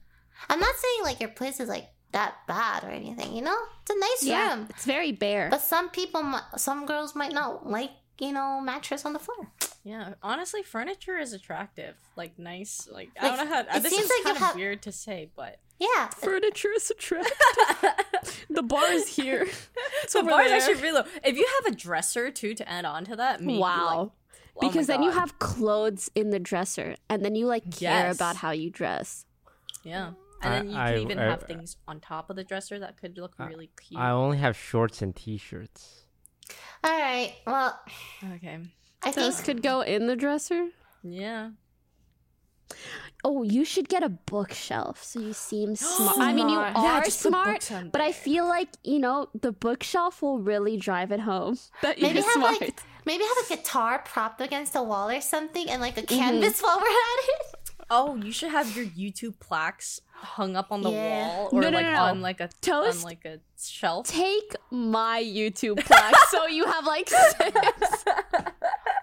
[0.50, 3.34] I'm not saying like your place is like that bad or anything.
[3.36, 3.98] You know, it's a
[4.30, 4.66] nice room.
[4.70, 5.48] it's very bare.
[5.50, 9.52] But some people, mi- some girls might not like you know mattress on the floor.
[9.84, 11.94] Yeah, honestly, furniture is attractive.
[12.16, 12.88] Like nice.
[12.90, 13.60] Like, I don't know how.
[13.60, 16.90] it this seems is like kind of have- weird to say, but Yeah, Furniture is
[16.90, 17.32] attractive.
[18.48, 19.46] the bar is here.
[20.12, 21.04] the bar is actually really low.
[21.22, 23.84] If you have a dresser too to add on to that, maybe, Wow.
[23.84, 24.12] like, oh
[24.62, 28.14] my because then you have clothes in the dresser, and then you like care Yes.
[28.16, 29.26] about how you dress.
[29.82, 30.14] yeah, I-
[30.44, 32.96] and then you I- can even I- have things on top of the dresser that
[32.96, 34.00] could look really cute.
[34.00, 36.04] I only have shorts and t-shirts.
[36.82, 37.34] all right.
[37.46, 37.78] Well,
[38.36, 38.58] okay.
[39.02, 40.68] I think Those could go in the dresser.
[41.02, 41.50] Yeah.
[43.26, 46.18] Oh, you should get a bookshelf so you seem smart.
[46.18, 46.76] I mean, you Smart.
[46.76, 51.20] are Yeah, smart, but I feel like you know the bookshelf will really drive it
[51.20, 52.60] home that maybe you're have smart.
[52.60, 56.18] like maybe have a guitar propped against a wall or something, and like a Mm-hmm.
[56.18, 57.53] canvas while we're at it.
[57.90, 61.26] Oh, you should have your YouTube plaques hung up on the Yeah.
[61.28, 62.02] wall or No, no, like no, no.
[62.02, 62.98] on like a Toast?
[62.98, 64.06] on like a shelf.
[64.08, 67.34] Take my YouTube plaque so you have like six.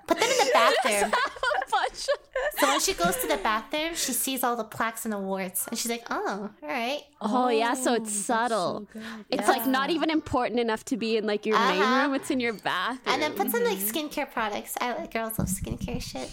[0.07, 1.11] Put them in the bathroom.
[1.67, 1.95] a bunch.
[2.59, 5.77] so when she goes to the bathroom, she sees all the plaques and awards, and
[5.79, 8.87] she's like, "Oh, all right." Oh, yeah, so it's subtle.
[9.29, 12.07] It's like not even important enough to be in like your main Uh-huh.
[12.07, 12.15] room.
[12.15, 12.99] It's in your bathroom.
[13.05, 14.75] And then put some like skincare products.
[14.81, 16.29] I like girls love skincare shit.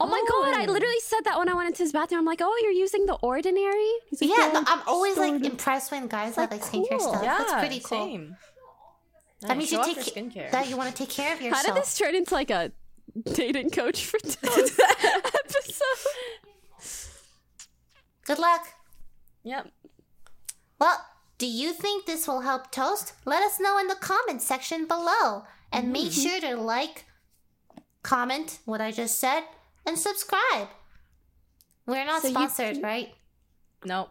[0.00, 2.20] Oh my god, I literally said that when I went into his bathroom.
[2.20, 3.90] I'm like, oh, you're using the ordinary.
[4.08, 5.52] He's like, Yeah, no, I'm always like Ordinary.
[5.52, 7.00] impressed when guys have like skincare cool.
[7.00, 7.22] stuff.
[7.22, 8.06] Yeah, That's pretty cool.
[8.06, 8.36] Same.
[9.42, 10.50] That means show you take skincare.
[10.52, 11.66] that you want to take care of yourself.
[11.66, 12.70] How did this turn into like a
[13.32, 15.82] dating coach for Toast episode?
[18.24, 18.66] Good luck.
[19.44, 19.68] Yep.
[20.78, 21.04] Well,
[21.38, 23.14] do you think this will help Toast?
[23.24, 25.44] Let us know in the comment section below.
[25.72, 26.28] And make Mm-hmm.
[26.28, 27.06] sure to like,
[28.02, 29.42] comment what I just said,
[29.86, 30.68] and subscribe.
[31.86, 33.12] We're not So you sponsored, right?
[33.84, 34.10] Nope.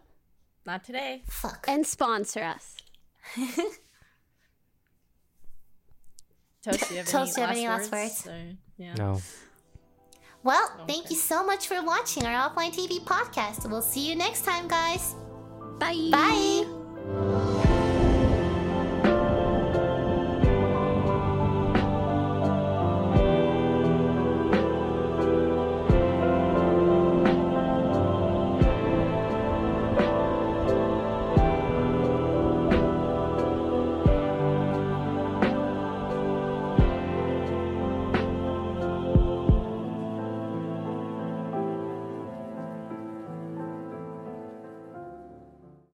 [0.66, 1.24] Not today.
[1.28, 1.66] Fuck.
[1.68, 2.76] And sponsor us.
[6.64, 8.28] Toast, do you have Toast, do you have any any last last words?
[8.28, 8.94] Or- yeah.
[8.96, 9.22] No.
[10.44, 13.70] Well, thank you so much for watching our Offline TV podcast.
[13.70, 15.16] We'll see you next time, guys.
[15.80, 16.10] Bye.
[16.12, 17.58] Bye.